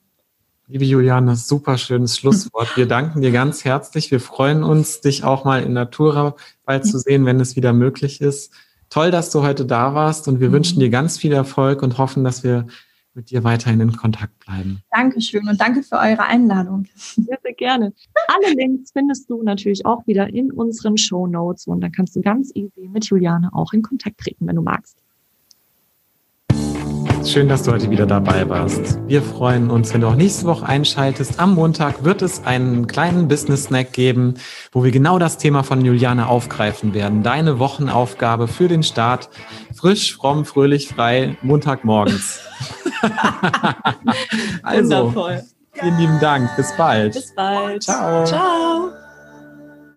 [0.68, 2.76] Liebe Juliane, super schönes Schlusswort.
[2.78, 4.10] Wir danken dir ganz herzlich.
[4.10, 8.22] Wir freuen uns, dich auch mal in Natura bald zu sehen, wenn es wieder möglich
[8.22, 8.54] ist.
[8.90, 10.54] Toll, dass du heute da warst und wir mhm.
[10.54, 12.66] wünschen dir ganz viel Erfolg und hoffen, dass wir
[13.14, 14.82] mit dir weiterhin in Kontakt bleiben.
[14.90, 16.88] Dankeschön und danke für eure Einladung.
[16.96, 17.94] Sehr, sehr gerne.
[18.28, 22.22] Alle Links findest du natürlich auch wieder in unseren Show Notes und dann kannst du
[22.22, 25.03] ganz easy mit Juliane auch in Kontakt treten, wenn du magst.
[27.26, 29.00] Schön, dass du heute wieder dabei warst.
[29.08, 31.40] Wir freuen uns, wenn du auch nächste Woche einschaltest.
[31.40, 34.36] Am Montag wird es einen kleinen Business-Snack geben,
[34.74, 37.24] wo wir genau das Thema von Juliane aufgreifen werden.
[37.24, 39.30] Deine Wochenaufgabe für den Start.
[39.74, 42.42] Frisch, fromm, fröhlich, frei, Montagmorgens.
[44.64, 45.44] also, Wundervoll.
[45.72, 46.56] Vielen lieben Dank.
[46.58, 47.14] Bis bald.
[47.14, 47.84] Bis bald.
[47.84, 48.26] Ciao.
[48.26, 49.03] Ciao.